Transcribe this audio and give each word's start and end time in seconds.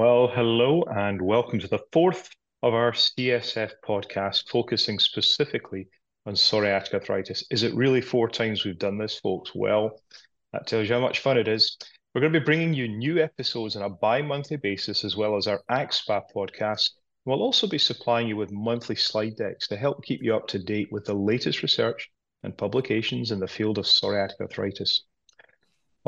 Well, 0.00 0.28
hello 0.28 0.84
and 0.84 1.20
welcome 1.20 1.58
to 1.58 1.66
the 1.66 1.82
fourth 1.92 2.30
of 2.62 2.72
our 2.72 2.92
CSF 2.92 3.72
podcast, 3.84 4.48
focusing 4.48 5.00
specifically 5.00 5.88
on 6.24 6.34
psoriatic 6.34 6.94
arthritis. 6.94 7.42
Is 7.50 7.64
it 7.64 7.74
really 7.74 8.00
four 8.00 8.28
times 8.28 8.64
we've 8.64 8.78
done 8.78 8.96
this, 8.96 9.18
folks? 9.18 9.50
Well, 9.56 10.00
that 10.52 10.68
tells 10.68 10.88
you 10.88 10.94
how 10.94 11.00
much 11.00 11.18
fun 11.18 11.36
it 11.36 11.48
is. 11.48 11.76
We're 12.14 12.20
going 12.20 12.32
to 12.32 12.38
be 12.38 12.44
bringing 12.44 12.74
you 12.74 12.86
new 12.86 13.18
episodes 13.18 13.74
on 13.74 13.82
a 13.82 13.90
bi 13.90 14.22
monthly 14.22 14.56
basis, 14.56 15.02
as 15.02 15.16
well 15.16 15.36
as 15.36 15.48
our 15.48 15.62
AxSpA 15.68 16.22
podcast. 16.32 16.90
We'll 17.24 17.42
also 17.42 17.66
be 17.66 17.78
supplying 17.78 18.28
you 18.28 18.36
with 18.36 18.52
monthly 18.52 18.94
slide 18.94 19.34
decks 19.34 19.66
to 19.66 19.76
help 19.76 20.04
keep 20.04 20.22
you 20.22 20.36
up 20.36 20.46
to 20.46 20.60
date 20.60 20.92
with 20.92 21.06
the 21.06 21.14
latest 21.14 21.62
research 21.62 22.08
and 22.44 22.56
publications 22.56 23.32
in 23.32 23.40
the 23.40 23.48
field 23.48 23.78
of 23.78 23.84
psoriatic 23.84 24.40
arthritis. 24.40 25.07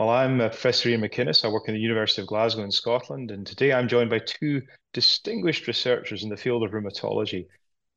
Well, 0.00 0.08
I'm 0.08 0.40
uh, 0.40 0.48
Professor 0.48 0.88
Iain 0.88 1.02
McInnes. 1.02 1.44
I 1.44 1.48
work 1.48 1.68
in 1.68 1.74
the 1.74 1.80
University 1.80 2.22
of 2.22 2.28
Glasgow 2.28 2.64
in 2.64 2.70
Scotland, 2.70 3.30
and 3.30 3.46
today 3.46 3.74
I'm 3.74 3.86
joined 3.86 4.08
by 4.08 4.20
two 4.20 4.62
distinguished 4.94 5.66
researchers 5.66 6.22
in 6.22 6.30
the 6.30 6.38
field 6.38 6.62
of 6.62 6.70
rheumatology. 6.70 7.44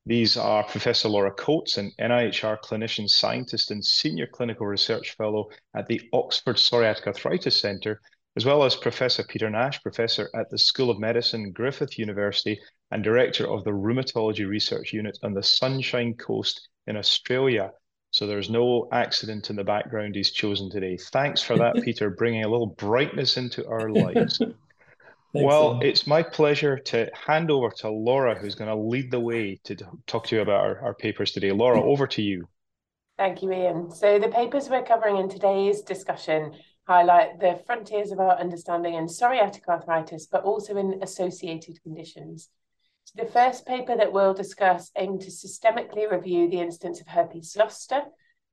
These 0.04 0.36
are 0.36 0.64
Professor 0.64 1.08
Laura 1.08 1.32
Coates, 1.32 1.78
an 1.78 1.92
NIHR 1.98 2.58
clinician 2.60 3.08
scientist 3.08 3.70
and 3.70 3.82
senior 3.82 4.26
clinical 4.26 4.66
research 4.66 5.16
fellow 5.16 5.48
at 5.74 5.86
the 5.86 6.02
Oxford 6.12 6.56
Psoriatic 6.56 7.06
Arthritis 7.06 7.58
Centre, 7.58 8.02
as 8.36 8.44
well 8.44 8.64
as 8.64 8.76
Professor 8.76 9.22
Peter 9.22 9.48
Nash, 9.48 9.82
professor 9.82 10.28
at 10.34 10.50
the 10.50 10.58
School 10.58 10.90
of 10.90 10.98
Medicine, 10.98 11.52
Griffith 11.52 11.98
University, 11.98 12.60
and 12.90 13.02
director 13.02 13.50
of 13.50 13.64
the 13.64 13.70
Rheumatology 13.70 14.46
Research 14.46 14.92
Unit 14.92 15.18
on 15.22 15.32
the 15.32 15.42
Sunshine 15.42 16.12
Coast 16.12 16.68
in 16.86 16.98
Australia. 16.98 17.72
So 18.14 18.28
there's 18.28 18.48
no 18.48 18.86
accident 18.92 19.50
in 19.50 19.56
the 19.56 19.64
background 19.64 20.14
he's 20.14 20.30
chosen 20.30 20.70
today. 20.70 20.96
Thanks 20.96 21.42
for 21.42 21.56
that, 21.58 21.74
Peter, 21.82 22.10
bringing 22.10 22.44
a 22.44 22.48
little 22.48 22.68
brightness 22.68 23.36
into 23.36 23.66
our 23.66 23.90
lives. 23.90 24.40
well, 25.32 25.80
it's 25.82 26.06
my 26.06 26.22
pleasure 26.22 26.78
to 26.78 27.10
hand 27.12 27.50
over 27.50 27.70
to 27.70 27.90
Laura, 27.90 28.38
who's 28.38 28.54
going 28.54 28.70
to 28.70 28.76
lead 28.76 29.10
the 29.10 29.18
way 29.18 29.58
to 29.64 29.74
talk 30.06 30.28
to 30.28 30.36
you 30.36 30.42
about 30.42 30.60
our, 30.60 30.78
our 30.78 30.94
papers 30.94 31.32
today. 31.32 31.50
Laura, 31.50 31.82
over 31.82 32.06
to 32.06 32.22
you. 32.22 32.46
Thank 33.18 33.42
you, 33.42 33.52
Iain. 33.52 33.90
So 33.90 34.20
the 34.20 34.28
papers 34.28 34.68
we're 34.68 34.84
covering 34.84 35.16
in 35.16 35.28
today's 35.28 35.82
discussion 35.82 36.52
highlight 36.86 37.40
the 37.40 37.60
frontiers 37.66 38.12
of 38.12 38.20
our 38.20 38.38
understanding 38.38 38.94
in 38.94 39.06
psoriatic 39.06 39.66
arthritis, 39.66 40.28
but 40.30 40.44
also 40.44 40.76
in 40.76 41.00
associated 41.02 41.82
conditions. 41.82 42.48
The 43.16 43.26
first 43.26 43.64
paper 43.64 43.96
that 43.96 44.12
we'll 44.12 44.34
discuss 44.34 44.90
aimed 44.96 45.20
to 45.22 45.30
systemically 45.30 46.10
review 46.10 46.48
the 46.48 46.60
instance 46.60 47.00
of 47.00 47.06
herpes 47.06 47.52
zoster 47.52 48.02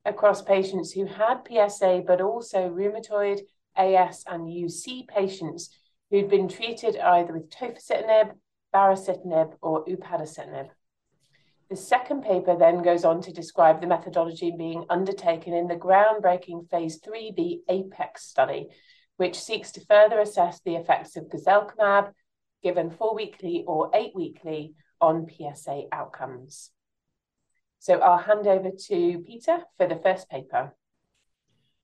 across 0.05 0.41
patients 0.41 0.91
who 0.91 1.05
had 1.05 1.47
PSA, 1.47 2.03
but 2.05 2.21
also 2.21 2.69
rheumatoid, 2.69 3.41
AS, 3.75 4.23
and 4.27 4.47
UC 4.47 5.07
patients 5.07 5.75
who'd 6.09 6.29
been 6.29 6.47
treated 6.47 6.97
either 6.97 7.33
with 7.33 7.49
tofacitinib, 7.49 8.33
baricitinib, 8.73 9.53
or 9.61 9.85
upadacitinib. 9.85 10.69
The 11.69 11.75
second 11.75 12.23
paper 12.23 12.57
then 12.57 12.83
goes 12.83 13.05
on 13.05 13.21
to 13.21 13.31
describe 13.31 13.79
the 13.79 13.87
methodology 13.87 14.51
being 14.51 14.85
undertaken 14.89 15.53
in 15.53 15.67
the 15.67 15.75
groundbreaking 15.75 16.69
phase 16.69 16.99
3b 16.99 17.61
APEX 17.69 18.23
study, 18.25 18.67
which 19.15 19.39
seeks 19.39 19.71
to 19.71 19.85
further 19.85 20.19
assess 20.19 20.59
the 20.59 20.75
effects 20.75 21.15
of 21.15 21.29
guselkumab 21.29 22.11
given 22.63 22.89
four 22.91 23.15
weekly 23.15 23.63
or 23.67 23.89
eight 23.93 24.11
weekly 24.15 24.73
on 24.99 25.27
PSA 25.27 25.83
outcomes. 25.91 26.71
So 27.79 27.99
I'll 27.99 28.17
hand 28.17 28.47
over 28.47 28.69
to 28.69 29.19
Peter 29.25 29.59
for 29.77 29.87
the 29.87 29.99
first 30.03 30.29
paper. 30.29 30.75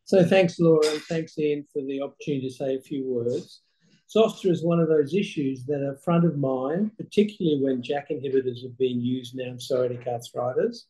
So 0.06 0.24
thanks, 0.24 0.60
Laura, 0.60 0.88
and 0.88 1.02
thanks, 1.04 1.38
Ian, 1.38 1.66
for 1.74 1.82
the 1.82 2.02
opportunity 2.02 2.48
to 2.48 2.54
say 2.54 2.76
a 2.76 2.82
few 2.82 3.06
words. 3.06 3.62
Zoster 4.10 4.50
is 4.50 4.64
one 4.64 4.80
of 4.80 4.88
those 4.88 5.14
issues 5.14 5.66
that 5.66 5.82
are 5.82 5.98
front 5.98 6.24
of 6.24 6.38
mind, 6.38 6.92
particularly 6.98 7.62
when 7.62 7.82
JAK 7.82 8.10
inhibitors 8.12 8.64
have 8.64 8.78
been 8.78 9.02
used 9.02 9.36
now 9.36 9.50
in 9.50 9.58
psoriatic 9.58 10.08
arthritis. 10.08 10.86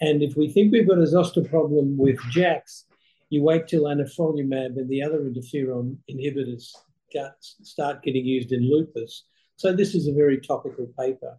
And 0.00 0.22
if 0.22 0.36
we 0.36 0.48
think 0.48 0.70
we've 0.70 0.88
got 0.88 0.98
a 0.98 1.06
zoster 1.06 1.42
problem 1.42 1.96
with 1.96 2.20
JAKs, 2.30 2.84
you 3.30 3.42
wait 3.42 3.66
till 3.66 3.84
anifrolumab 3.84 4.76
and 4.76 4.88
the 4.88 5.02
other 5.02 5.20
interferon 5.20 5.96
inhibitors 6.08 6.70
start 7.40 8.02
getting 8.02 8.24
used 8.24 8.52
in 8.52 8.68
lupus. 8.68 9.24
So 9.56 9.72
this 9.72 9.94
is 9.94 10.08
a 10.08 10.12
very 10.12 10.40
topical 10.40 10.86
paper. 10.98 11.38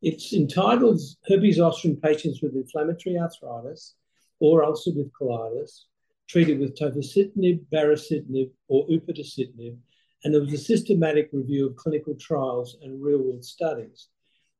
It's 0.00 0.32
entitled 0.32 1.00
Herpes 1.26 1.56
zoster 1.56 1.88
in 1.88 1.96
patients 1.96 2.40
with 2.40 2.54
inflammatory 2.54 3.18
arthritis 3.18 3.94
or 4.38 4.62
ulcerative 4.62 5.10
colitis 5.20 5.84
treated 6.28 6.60
with 6.60 6.78
tofacitinib, 6.78 7.64
baricitinib, 7.72 8.50
or 8.68 8.86
upadacitinib, 8.88 9.76
and 10.24 10.34
it 10.34 10.40
was 10.40 10.52
a 10.52 10.58
systematic 10.58 11.30
review 11.32 11.66
of 11.66 11.76
clinical 11.76 12.14
trials 12.14 12.76
and 12.82 13.02
real-world 13.02 13.44
studies. 13.44 14.08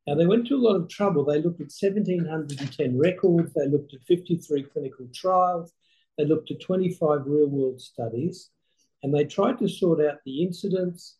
Now, 0.06 0.14
they 0.14 0.26
went 0.26 0.46
to 0.46 0.54
a 0.54 0.56
lot 0.56 0.76
of 0.76 0.88
trouble. 0.88 1.24
They 1.24 1.42
looked 1.42 1.60
at 1.60 1.70
1,710 1.78 2.98
records. 2.98 3.52
They 3.52 3.68
looked 3.68 3.92
at 3.92 4.02
53 4.08 4.62
clinical 4.62 5.06
trials. 5.14 5.72
They 6.16 6.24
looked 6.24 6.50
at 6.50 6.62
25 6.62 7.26
real-world 7.26 7.80
studies 7.80 8.50
and 9.02 9.14
they 9.14 9.24
tried 9.24 9.58
to 9.58 9.68
sort 9.68 10.04
out 10.04 10.18
the 10.24 10.42
incidence, 10.42 11.16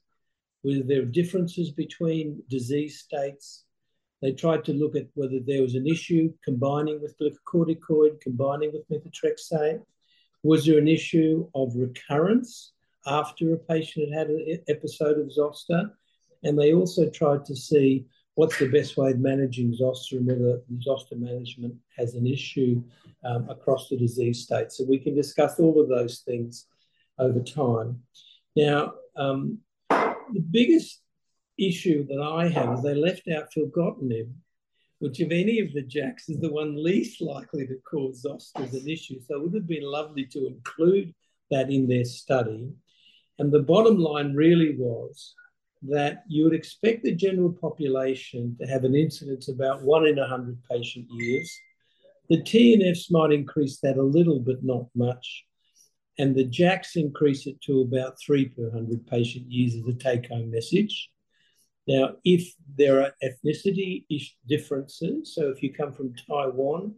whether 0.63 0.83
there 0.83 1.01
were 1.01 1.07
differences 1.07 1.71
between 1.71 2.43
disease 2.49 2.99
states. 2.99 3.65
They 4.21 4.33
tried 4.33 4.65
to 4.65 4.73
look 4.73 4.97
at 4.97 5.07
whether 5.15 5.39
there 5.39 5.63
was 5.63 5.77
an 5.77 5.87
issue 5.87 6.33
combining 6.45 7.01
with 7.01 7.17
glucocorticoid, 7.19 8.21
combining 8.21 8.73
with 8.73 8.89
methotrexate. 8.89 9.81
Was 10.43 10.67
there 10.67 10.79
an 10.79 10.89
issue 10.89 11.49
of 11.55 11.77
recurrence 11.77 12.73
after 13.07 13.55
a 13.55 13.59
patient 13.59 14.13
had 14.13 14.29
had 14.29 14.31
an 14.31 14.63
episode 14.69 15.19
of 15.19 15.33
zoster? 15.33 15.91
And 16.43 16.59
they 16.59 16.73
also 16.73 17.09
tried 17.11 17.45
to 17.47 17.57
see 17.57 18.07
what's 18.35 18.59
the 18.59 18.69
best 18.69 18.97
way 18.97 19.11
of 19.11 19.19
managing 19.19 19.75
zoster 19.75 20.17
and 20.17 20.27
whether 20.27 20.61
zoster 20.81 21.17
management 21.17 21.75
has 21.97 22.15
an 22.15 22.27
issue 22.27 22.83
um, 23.25 23.49
across 23.49 23.89
the 23.89 23.97
disease 23.97 24.43
state. 24.43 24.73
So 24.73 24.85
we 24.85 24.99
can 24.99 25.15
discuss 25.15 25.59
all 25.59 25.81
of 25.81 25.89
those 25.89 26.21
things 26.21 26.67
over 27.19 27.41
time. 27.41 28.01
Now, 28.57 28.95
um, 29.17 29.59
the 29.91 30.45
biggest 30.51 31.01
issue 31.59 32.07
that 32.07 32.21
I 32.21 32.49
have 32.49 32.79
is 32.79 32.83
they 32.83 32.95
left 32.95 33.29
out 33.29 33.53
filgotinib, 33.57 34.31
which 35.01 35.21
of 35.21 35.33
any 35.33 35.61
of 35.61 35.73
the 35.73 35.83
JAKs 35.83 36.29
is 36.29 36.41
the 36.41 36.53
one 36.53 36.83
least 36.83 37.21
likely 37.21 37.67
to 37.67 37.77
cause 37.89 38.23
zoster 38.23 38.63
an 38.63 38.89
issue. 38.89 39.21
So 39.21 39.37
it 39.37 39.43
would 39.43 39.55
have 39.55 39.67
been 39.67 39.83
lovely 39.83 40.25
to 40.27 40.47
include 40.47 41.15
that 41.51 41.71
in 41.71 41.89
their 41.89 42.05
study. 42.05 42.69
And 43.39 43.53
the 43.53 43.63
bottom 43.63 43.99
line 43.99 44.35
really 44.35 44.77
was 44.77 45.35
that 45.83 46.25
you 46.27 46.45
would 46.45 46.55
expect 46.55 47.05
the 47.05 47.15
general 47.15 47.53
population 47.53 48.57
to 48.61 48.67
have 48.67 48.85
an 48.85 48.97
incidence 48.97 49.49
about 49.49 49.83
one 49.83 50.07
in 50.07 50.17
100 50.17 50.59
patient 50.69 51.07
years. 51.11 51.57
The 52.29 52.43
TNFs 52.43 53.11
might 53.11 53.33
increase 53.33 53.79
that 53.81 53.97
a 53.97 54.03
little, 54.03 54.41
but 54.41 54.65
not 54.65 54.87
much 54.95 55.45
and 56.19 56.35
the 56.35 56.45
JAKs 56.45 56.97
increase 56.97 57.47
it 57.47 57.61
to 57.63 57.81
about 57.81 58.21
three 58.21 58.49
per 58.49 58.65
100 58.65 59.07
patient 59.07 59.51
years 59.51 59.75
as 59.77 59.87
a 59.87 59.97
take 59.97 60.29
home 60.29 60.51
message. 60.51 61.11
Now, 61.87 62.17
if 62.25 62.55
there 62.77 63.01
are 63.03 63.13
ethnicity 63.23 64.05
differences, 64.47 65.35
so 65.35 65.49
if 65.49 65.63
you 65.63 65.73
come 65.73 65.93
from 65.93 66.15
Taiwan, 66.29 66.95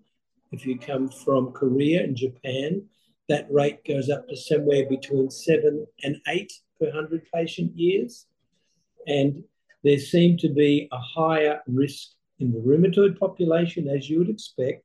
if 0.53 0.66
you 0.66 0.78
come 0.78 1.09
from 1.09 1.53
Korea 1.53 2.03
and 2.03 2.16
Japan, 2.16 2.82
that 3.28 3.47
rate 3.53 3.84
goes 3.84 4.10
up 4.10 4.26
to 4.28 4.36
somewhere 4.36 4.88
between 4.88 5.30
seven 5.30 5.86
and 6.03 6.16
eight 6.28 6.53
per 6.80 6.86
100 6.86 7.22
patient 7.32 7.76
years. 7.76 8.26
And 9.06 9.44
there 9.84 9.98
seemed 9.98 10.41
to 10.41 10.48
be 10.48 10.88
a 10.91 10.98
higher 10.98 11.60
risk 11.69 12.09
in 12.41 12.53
the 12.53 12.59
rheumatoid 12.59 13.19
population, 13.19 13.86
as 13.88 14.09
you 14.09 14.19
would 14.19 14.30
expect, 14.30 14.82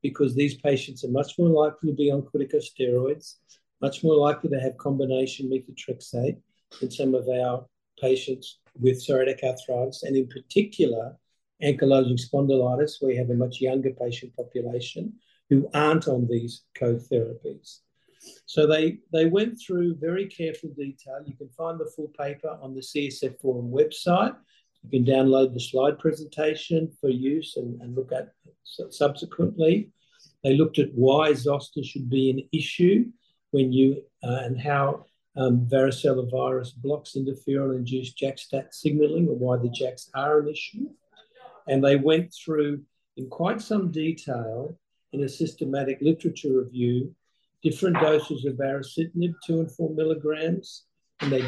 because 0.00 0.34
these 0.34 0.54
patients 0.54 1.04
are 1.04 1.10
much 1.10 1.38
more 1.38 1.48
likely 1.48 1.90
to 1.90 1.96
be 1.96 2.10
on 2.10 2.22
corticosteroids 2.22 3.34
much 3.84 4.02
more 4.02 4.16
likely 4.16 4.48
to 4.48 4.58
have 4.58 4.78
combination 4.78 5.50
methotrexate 5.50 6.38
than 6.80 6.90
some 6.90 7.14
of 7.14 7.28
our 7.28 7.66
patients 8.00 8.60
with 8.80 8.96
psoriatic 9.04 9.40
arthritis, 9.44 10.04
and 10.04 10.16
in 10.16 10.26
particular, 10.26 11.14
ankylosing 11.62 12.18
spondylitis, 12.26 12.92
where 13.00 13.12
you 13.12 13.18
have 13.18 13.28
a 13.30 13.42
much 13.44 13.60
younger 13.60 13.92
patient 14.04 14.34
population 14.40 15.12
who 15.50 15.68
aren't 15.74 16.08
on 16.08 16.26
these 16.26 16.62
co-therapies. 16.74 17.80
So 18.46 18.66
they, 18.66 18.98
they 19.12 19.26
went 19.26 19.60
through 19.60 20.06
very 20.08 20.26
careful 20.38 20.70
detail. 20.70 21.18
You 21.26 21.36
can 21.36 21.50
find 21.50 21.78
the 21.78 21.92
full 21.94 22.10
paper 22.18 22.58
on 22.62 22.74
the 22.74 22.80
CSF 22.80 23.38
Forum 23.38 23.70
website. 23.70 24.34
You 24.82 24.90
can 24.94 25.04
download 25.04 25.52
the 25.52 25.60
slide 25.60 25.98
presentation 25.98 26.90
for 27.00 27.10
use 27.10 27.58
and, 27.58 27.80
and 27.82 27.94
look 27.94 28.12
at 28.12 28.32
subsequently. 28.90 29.90
They 30.42 30.54
looked 30.56 30.78
at 30.78 30.94
why 30.94 31.34
zoster 31.34 31.82
should 31.82 32.08
be 32.08 32.30
an 32.30 32.40
issue 32.50 33.04
when 33.54 33.72
you 33.72 34.02
uh, 34.24 34.40
and 34.42 34.60
how 34.60 35.06
um, 35.36 35.66
varicella 35.70 36.28
virus 36.28 36.70
blocks 36.70 37.16
interferon-induced 37.16 38.18
JAK-STAT 38.18 38.74
signaling 38.74 39.28
or 39.28 39.36
why 39.36 39.56
the 39.56 39.68
JAKs 39.68 40.08
are 40.12 40.40
an 40.40 40.48
issue. 40.48 40.88
And 41.68 41.82
they 41.82 41.94
went 41.94 42.34
through 42.34 42.82
in 43.16 43.28
quite 43.30 43.60
some 43.62 43.92
detail 43.92 44.76
in 45.12 45.22
a 45.22 45.28
systematic 45.28 45.98
literature 46.00 46.58
review 46.62 47.14
different 47.62 47.98
doses 48.00 48.44
of 48.44 48.54
baricitinib, 48.54 49.34
two 49.46 49.60
and 49.60 49.70
four 49.70 49.90
milligrams, 49.94 50.84
and 51.20 51.30
they 51.32 51.44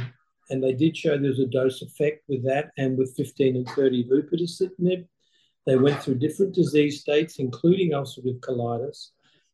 and 0.49 0.63
they 0.63 0.73
did 0.73 0.97
show 0.97 1.19
there's 1.19 1.41
a 1.41 1.47
dose 1.47 1.83
effect 1.83 2.23
with 2.29 2.45
that 2.45 2.71
and 2.79 2.97
with 2.97 3.17
15 3.17 3.57
and 3.57 3.69
30 3.71 4.05
upadacitinib. 4.05 5.05
They 5.67 5.77
went 5.77 6.01
through 6.01 6.21
different 6.21 6.55
disease 6.55 7.01
states, 7.01 7.41
including 7.41 7.91
ulcerative 7.91 8.39
colitis, 8.39 9.11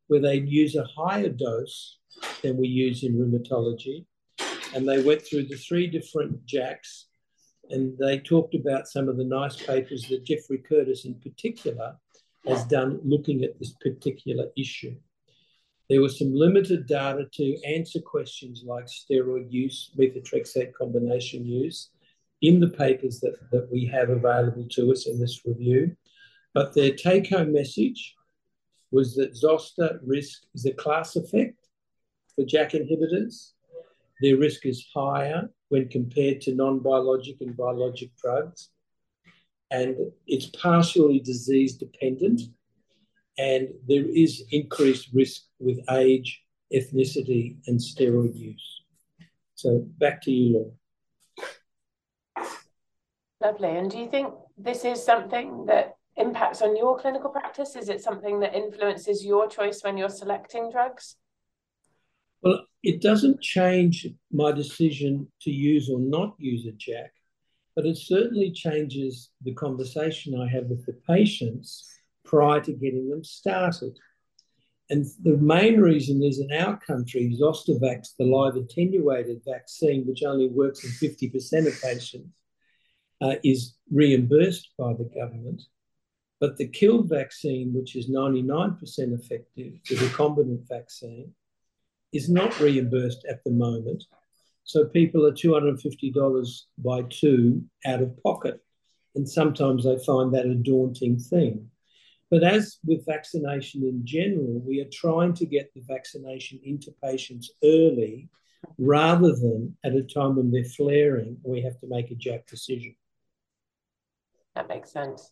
where 0.09 0.21
they'd 0.21 0.47
use 0.47 0.77
a 0.77 0.85
higher 0.85 1.31
dose 1.31 1.99
than 2.43 2.57
we 2.57 2.69
use 2.69 3.05
in 3.05 3.15
rheumatology. 3.15 4.05
And 4.75 4.89
they 4.89 5.03
went 5.03 5.23
through 5.23 5.45
the 5.45 5.57
three 5.57 5.87
different 5.87 6.45
JAKs 6.47 7.05
and 7.71 7.97
they 7.99 8.19
talked 8.19 8.55
about 8.55 8.89
some 8.89 9.09
of 9.09 9.17
the 9.17 9.25
nice 9.25 9.57
papers 9.57 10.07
that 10.09 10.25
Jeffrey 10.25 10.59
Curtis, 10.59 11.05
in 11.05 11.15
particular, 11.15 11.97
has 12.47 12.65
done 12.65 13.01
looking 13.05 13.45
at 13.45 13.59
this 13.59 13.73
particular 13.81 14.47
issue. 14.57 14.95
There 15.89 16.01
was 16.01 16.19
some 16.19 16.35
limited 16.35 16.87
data 16.87 17.27
to 17.33 17.63
answer 17.65 18.01
questions 18.01 18.65
like 18.67 18.87
steroid 18.87 19.51
use, 19.51 19.91
methotrexate 19.99 20.73
combination 20.75 21.47
use 21.47 21.91
in 22.41 22.61
the 22.61 22.69
papers 22.69 23.21
that, 23.21 23.37
that 23.53 23.71
we 23.71 23.87
have 23.87 24.11
available 24.11 24.67
to 24.73 24.91
us 24.91 25.07
in 25.07 25.21
this 25.21 25.41
review. 25.45 25.97
But 26.55 26.75
their 26.75 26.93
take 26.93 27.31
home 27.31 27.53
message 27.53 28.17
was 28.91 29.15
that 29.15 29.37
Zoster 29.37 30.01
risk 30.05 30.43
is 30.55 30.67
a 30.67 30.73
class 30.73 31.17
effect 31.17 31.62
for 32.37 32.45
JAK 32.45 32.73
inhibitors. 32.73 33.53
Their 34.21 34.37
risk 34.37 34.67
is 34.67 34.87
higher 34.95 35.51
when 35.69 35.89
compared 35.89 36.41
to 36.43 36.55
non 36.55 36.79
biologic 36.81 37.37
and 37.41 37.57
biologic 37.57 38.11
drugs. 38.17 38.71
And 39.71 39.97
it's 40.27 40.47
partially 40.47 41.19
disease 41.19 41.77
dependent 41.77 42.43
and 43.39 43.69
there 43.89 44.05
is 44.05 44.45
increased 44.51 45.09
risk 45.13 45.43
with 45.59 45.79
age, 45.91 46.43
ethnicity, 46.73 47.57
and 47.67 47.79
steroid 47.81 48.37
use. 48.37 48.83
So 49.55 49.87
back 49.99 50.23
to 50.23 50.31
you, 50.31 50.75
Laura. 52.37 52.49
Lovely. 53.41 53.77
And 53.77 53.91
do 53.91 53.99
you 53.99 54.09
think 54.09 54.33
this 54.59 54.85
is 54.85 55.03
something 55.05 55.67
that 55.67 55.97
impacts 56.17 56.63
on 56.63 56.77
your 56.77 56.99
clinical 56.99 57.31
practice? 57.31 57.75
Is 57.75 57.89
it 57.89 58.03
something 58.03 58.41
that 58.41 58.55
influences 58.55 59.25
your 59.25 59.49
choice 59.49 59.83
when 59.83 59.97
you're 59.97 60.09
selecting 60.09 60.71
drugs? 60.71 61.17
Well, 62.43 62.67
it 62.83 63.01
doesn't 63.01 63.41
change 63.41 64.07
my 64.33 64.53
decision 64.53 65.29
to 65.43 65.51
use 65.51 65.89
or 65.89 66.01
not 66.01 66.35
use 66.39 66.67
a 66.67 66.73
JAK, 66.73 67.13
but 67.77 67.87
it 67.87 67.97
certainly 67.97 68.51
changes 68.51 69.31
the 69.43 69.55
conversation 69.55 70.39
I 70.39 70.49
have 70.49 70.67
with 70.67 70.85
the 70.85 70.99
patients 71.07 71.89
prior 72.25 72.61
to 72.61 72.73
getting 72.73 73.09
them 73.09 73.23
started. 73.23 73.99
And 74.91 75.07
the 75.23 75.37
main 75.37 75.81
reason 75.81 76.23
is 76.23 76.41
in 76.41 76.53
our 76.53 76.79
country, 76.79 77.37
Zostavax, 77.41 78.17
the 78.19 78.25
live 78.25 78.57
attenuated 78.57 79.43
vaccine, 79.47 80.05
which 80.07 80.23
only 80.25 80.49
works 80.49 80.85
in 80.85 80.91
50% 80.91 81.67
of 81.67 81.81
patients, 81.81 82.29
uh, 83.21 83.37
is 83.45 83.77
reimbursed 83.91 84.71
by 84.77 84.93
the 84.93 85.09
government. 85.15 85.63
But 86.41 86.57
the 86.57 86.67
killed 86.67 87.09
vaccine, 87.09 87.73
which 87.73 87.95
is 87.95 88.11
99% 88.11 88.81
effective, 89.15 89.75
the 89.89 89.95
recombinant 89.95 90.69
vaccine, 90.69 91.33
is 92.13 92.29
not 92.29 92.59
reimbursed 92.61 93.25
at 93.29 93.43
the 93.45 93.51
moment. 93.51 94.05
So 94.65 94.87
people 94.87 95.27
are 95.27 95.33
$250 95.33 96.61
by 96.79 97.03
two 97.03 97.65
out 97.87 98.03
of 98.03 98.23
pocket. 98.23 98.61
And 99.15 99.29
sometimes 99.29 99.85
they 99.85 99.99
find 100.05 100.33
that 100.35 100.47
a 100.47 100.55
daunting 100.55 101.19
thing. 101.19 101.69
But 102.31 102.45
as 102.45 102.79
with 102.87 103.05
vaccination 103.05 103.83
in 103.83 104.07
general, 104.07 104.63
we 104.67 104.81
are 104.81 104.89
trying 104.91 105.35
to 105.35 105.45
get 105.45 105.71
the 105.75 105.83
vaccination 105.87 106.61
into 106.65 106.95
patients 107.03 107.51
early 107.63 108.31
rather 108.79 109.35
than 109.35 109.77
at 109.85 109.95
a 109.95 110.03
time 110.03 110.37
when 110.37 110.51
they're 110.51 110.65
flaring, 110.65 111.37
we 111.45 111.61
have 111.63 111.79
to 111.81 111.87
make 111.89 112.11
a 112.11 112.15
JAK 112.15 112.47
decision. 112.47 112.95
That 114.55 114.69
makes 114.69 114.93
sense. 114.93 115.31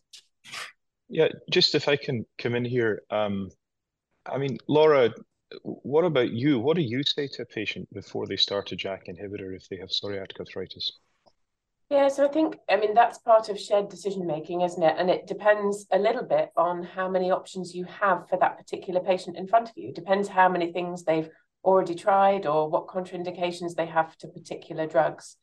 Yeah, 1.09 1.27
just 1.49 1.75
if 1.75 1.87
I 1.87 1.95
can 1.95 2.25
come 2.37 2.55
in 2.55 2.65
here. 2.65 3.01
Um, 3.09 3.49
I 4.25 4.37
mean, 4.37 4.57
Laura, 4.67 5.13
what 5.63 6.05
about 6.05 6.31
you? 6.31 6.59
What 6.59 6.75
do 6.75 6.83
you 6.83 7.03
say 7.03 7.27
to 7.27 7.43
a 7.43 7.45
patient 7.45 7.87
before 7.93 8.27
they 8.27 8.37
start 8.37 8.71
a 8.71 8.75
JAK 8.75 9.07
inhibitor 9.07 9.55
if 9.55 9.67
they 9.69 9.77
have 9.77 9.89
psoriatic 9.89 10.39
arthritis? 10.39 10.91
Yeah, 11.89 12.07
so 12.07 12.25
I 12.25 12.29
think, 12.29 12.55
I 12.69 12.77
mean, 12.77 12.93
that's 12.93 13.17
part 13.17 13.49
of 13.49 13.59
shared 13.59 13.89
decision 13.89 14.25
making, 14.25 14.61
isn't 14.61 14.81
it? 14.81 14.95
And 14.97 15.09
it 15.09 15.27
depends 15.27 15.87
a 15.91 15.99
little 15.99 16.23
bit 16.23 16.49
on 16.55 16.83
how 16.83 17.09
many 17.09 17.31
options 17.31 17.75
you 17.75 17.83
have 17.83 18.29
for 18.29 18.37
that 18.39 18.57
particular 18.57 19.01
patient 19.01 19.35
in 19.35 19.45
front 19.45 19.69
of 19.69 19.77
you. 19.77 19.89
It 19.89 19.95
depends 19.95 20.29
how 20.29 20.47
many 20.47 20.71
things 20.71 21.03
they've 21.03 21.29
already 21.65 21.95
tried 21.95 22.45
or 22.45 22.69
what 22.69 22.87
contraindications 22.87 23.75
they 23.75 23.87
have 23.87 24.15
to 24.19 24.29
particular 24.29 24.87
drugs. 24.87 25.35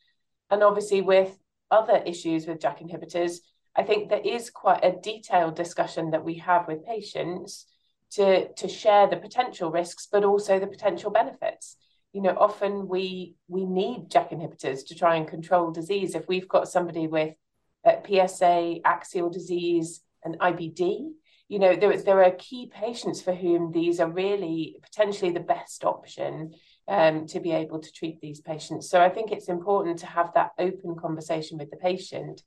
And 0.48 0.62
obviously, 0.62 1.02
with 1.02 1.36
other 1.70 2.02
issues 2.06 2.46
with 2.46 2.60
JAK 2.60 2.80
inhibitors, 2.80 3.40
I 3.76 3.82
think 3.82 4.08
there 4.08 4.22
is 4.24 4.48
quite 4.48 4.82
a 4.82 4.96
detailed 5.02 5.54
discussion 5.54 6.12
that 6.12 6.24
we 6.24 6.36
have 6.38 6.66
with 6.66 6.86
patients 6.86 7.66
to, 8.12 8.52
to 8.52 8.68
share 8.68 9.06
the 9.06 9.16
potential 9.16 9.70
risks, 9.70 10.08
but 10.10 10.24
also 10.24 10.58
the 10.58 10.66
potential 10.66 11.10
benefits. 11.10 11.76
You 12.12 12.22
know 12.22 12.36
often 12.38 12.88
we 12.88 13.36
we 13.48 13.66
need 13.66 14.10
JAK 14.10 14.30
inhibitors 14.30 14.86
to 14.86 14.94
try 14.94 15.16
and 15.16 15.28
control 15.28 15.70
disease. 15.70 16.14
If 16.14 16.26
we've 16.26 16.48
got 16.48 16.68
somebody 16.68 17.06
with 17.06 17.34
uh, 17.84 17.96
PSA 18.06 18.76
axial 18.84 19.28
disease 19.28 20.00
and 20.24 20.38
IBD 20.38 21.10
you 21.48 21.58
know 21.58 21.74
there, 21.74 21.96
there 21.96 22.22
are 22.22 22.30
key 22.32 22.70
patients 22.72 23.22
for 23.22 23.34
whom 23.34 23.72
these 23.72 24.00
are 24.00 24.10
really 24.10 24.76
potentially 24.82 25.30
the 25.30 25.40
best 25.40 25.84
option 25.84 26.54
um, 26.86 27.26
to 27.26 27.40
be 27.40 27.52
able 27.52 27.80
to 27.80 27.92
treat 27.92 28.20
these 28.20 28.40
patients. 28.40 28.88
So 28.88 29.00
I 29.00 29.08
think 29.08 29.30
it's 29.30 29.48
important 29.48 29.98
to 30.00 30.06
have 30.06 30.32
that 30.34 30.52
open 30.58 30.96
conversation 30.96 31.58
with 31.58 31.70
the 31.70 31.76
patient. 31.76 32.42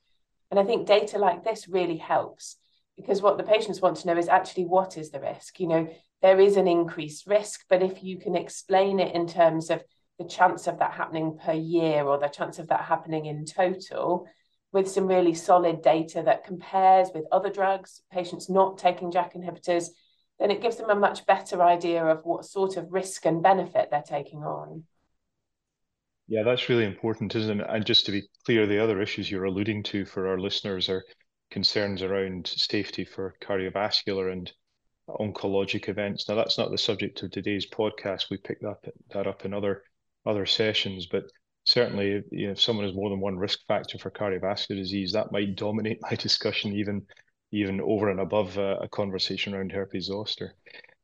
And 0.49 0.59
I 0.59 0.63
think 0.63 0.87
data 0.87 1.17
like 1.17 1.43
this 1.43 1.67
really 1.67 1.97
helps 1.97 2.57
because 2.95 3.21
what 3.21 3.38
the 3.38 3.43
patients 3.43 3.81
want 3.81 3.97
to 3.97 4.07
know 4.07 4.17
is 4.17 4.27
actually 4.27 4.65
what 4.65 4.97
is 4.97 5.11
the 5.11 5.19
risk 5.19 5.59
you 5.59 5.67
know 5.67 5.88
there 6.21 6.39
is 6.39 6.55
an 6.55 6.67
increased 6.67 7.27
risk. 7.27 7.65
But 7.69 7.81
if 7.81 8.03
you 8.03 8.17
can 8.17 8.35
explain 8.35 8.99
it 8.99 9.15
in 9.15 9.27
terms 9.27 9.69
of 9.69 9.83
the 10.19 10.25
chance 10.25 10.67
of 10.67 10.79
that 10.79 10.93
happening 10.93 11.38
per 11.43 11.53
year 11.53 12.03
or 12.03 12.19
the 12.19 12.27
chance 12.27 12.59
of 12.59 12.67
that 12.67 12.81
happening 12.81 13.25
in 13.25 13.45
total, 13.45 14.27
with 14.71 14.89
some 14.89 15.07
really 15.07 15.33
solid 15.33 15.81
data 15.81 16.23
that 16.25 16.45
compares 16.45 17.09
with 17.13 17.25
other 17.31 17.49
drugs, 17.49 18.01
patients 18.11 18.49
not 18.49 18.77
taking 18.77 19.11
JAK 19.11 19.33
inhibitors, 19.33 19.88
then 20.39 20.49
it 20.49 20.61
gives 20.61 20.77
them 20.77 20.89
a 20.89 20.95
much 20.95 21.25
better 21.25 21.61
idea 21.61 22.05
of 22.05 22.23
what 22.23 22.45
sort 22.45 22.77
of 22.77 22.93
risk 22.93 23.25
and 23.25 23.43
benefit 23.43 23.89
they're 23.91 24.01
taking 24.01 24.43
on. 24.43 24.83
Yeah, 26.27 26.43
that's 26.43 26.69
really 26.69 26.86
important, 26.86 27.36
isn't 27.36 27.60
it? 27.60 27.67
And 27.67 27.86
just 27.86 28.05
to 28.05 28.13
be 28.13 28.24
clear, 28.45 28.65
the 28.65 28.81
other 28.81 29.01
issues 29.01 29.29
you're 29.29 29.43
alluding 29.43 29.83
to 29.83 30.05
for 30.05 30.29
our 30.29 30.39
listeners 30.39 30.88
are 30.88 31.03
concerns 31.51 32.01
around 32.01 32.48
safety 32.48 33.05
for 33.05 33.36
cardiovascular 33.41 34.31
and 34.31 34.51
oncologic 35.10 35.89
events. 35.89 36.27
Now, 36.27 36.36
that's 36.36 36.58
not 36.58 36.72
the 36.72 36.77
subject 36.77 37.22
of 37.22 37.31
today's 37.31 37.70
podcast. 37.70 38.29
We 38.29 38.38
picked 38.38 38.63
that, 38.63 38.77
that 39.13 39.27
up 39.27 39.46
in 39.46 39.53
other 39.53 39.84
other 40.25 40.46
sessions, 40.46 41.08
but 41.08 41.24
certainly, 41.63 42.24
you 42.31 42.48
know, 42.48 42.51
if 42.51 42.62
someone 42.62 42.86
has 42.86 42.96
more 42.96 43.10
than 43.10 43.20
one 43.20 43.38
risk 43.38 43.60
factor 43.67 43.98
for 43.98 44.12
cardiovascular 44.12 44.77
disease, 44.77 45.12
that 45.13 45.31
might 45.31 45.55
dominate 45.55 46.00
my 46.10 46.15
discussion, 46.15 46.74
even 46.74 47.05
even 47.51 47.81
over 47.81 48.10
and 48.10 48.22
above 48.22 48.58
uh, 48.58 48.77
a 48.81 48.88
conversation 48.88 49.53
around 49.53 49.72
herpes 49.72 50.05
zoster. 50.05 50.55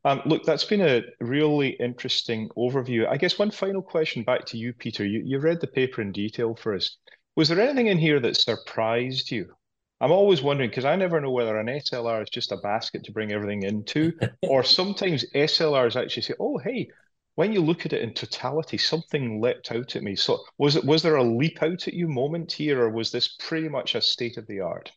Um, 0.05 0.21
look, 0.25 0.45
that's 0.45 0.63
been 0.63 0.79
a 0.79 1.01
really 1.19 1.71
interesting 1.71 2.47
overview. 2.57 3.05
I 3.05 3.17
guess 3.17 3.37
one 3.37 3.51
final 3.51 3.81
question 3.81 4.23
back 4.23 4.45
to 4.45 4.57
you, 4.57 4.71
Peter. 4.71 5.05
You, 5.05 5.21
you 5.25 5.39
read 5.39 5.59
the 5.59 5.67
paper 5.67 6.01
in 6.01 6.13
detail 6.13 6.55
for 6.55 6.73
us. 6.73 6.95
Was 7.35 7.49
there 7.49 7.59
anything 7.59 7.87
in 7.87 7.97
here 7.97 8.21
that 8.21 8.37
surprised 8.37 9.29
you? 9.29 9.56
I'm 9.99 10.11
always 10.11 10.43
wondering 10.43 10.69
because 10.69 10.85
I 10.85 10.95
never 10.95 11.19
know 11.19 11.31
whether 11.31 11.57
an 11.57 11.67
SLR 11.67 12.21
is 12.21 12.29
just 12.29 12.51
a 12.51 12.57
basket 12.57 13.03
to 13.05 13.11
bring 13.11 13.31
everything 13.31 13.63
into, 13.63 14.13
or 14.43 14.63
sometimes 14.63 15.25
SLRs 15.33 15.95
actually 15.95 16.23
say, 16.23 16.35
"Oh, 16.39 16.57
hey, 16.59 16.89
when 17.35 17.51
you 17.51 17.61
look 17.61 17.85
at 17.85 17.93
it 17.93 18.03
in 18.03 18.13
totality, 18.13 18.77
something 18.77 19.41
leapt 19.41 19.71
out 19.71 19.95
at 19.95 20.03
me." 20.03 20.15
So, 20.15 20.43
was 20.57 20.75
it 20.75 20.85
was 20.85 21.01
there 21.01 21.15
a 21.15 21.23
leap 21.23 21.63
out 21.63 21.87
at 21.87 21.93
you 21.93 22.07
moment 22.07 22.51
here, 22.51 22.81
or 22.81 22.89
was 22.89 23.11
this 23.11 23.35
pretty 23.39 23.69
much 23.69 23.95
a 23.95 24.01
state 24.01 24.37
of 24.37 24.45
the 24.47 24.59
art? 24.59 24.91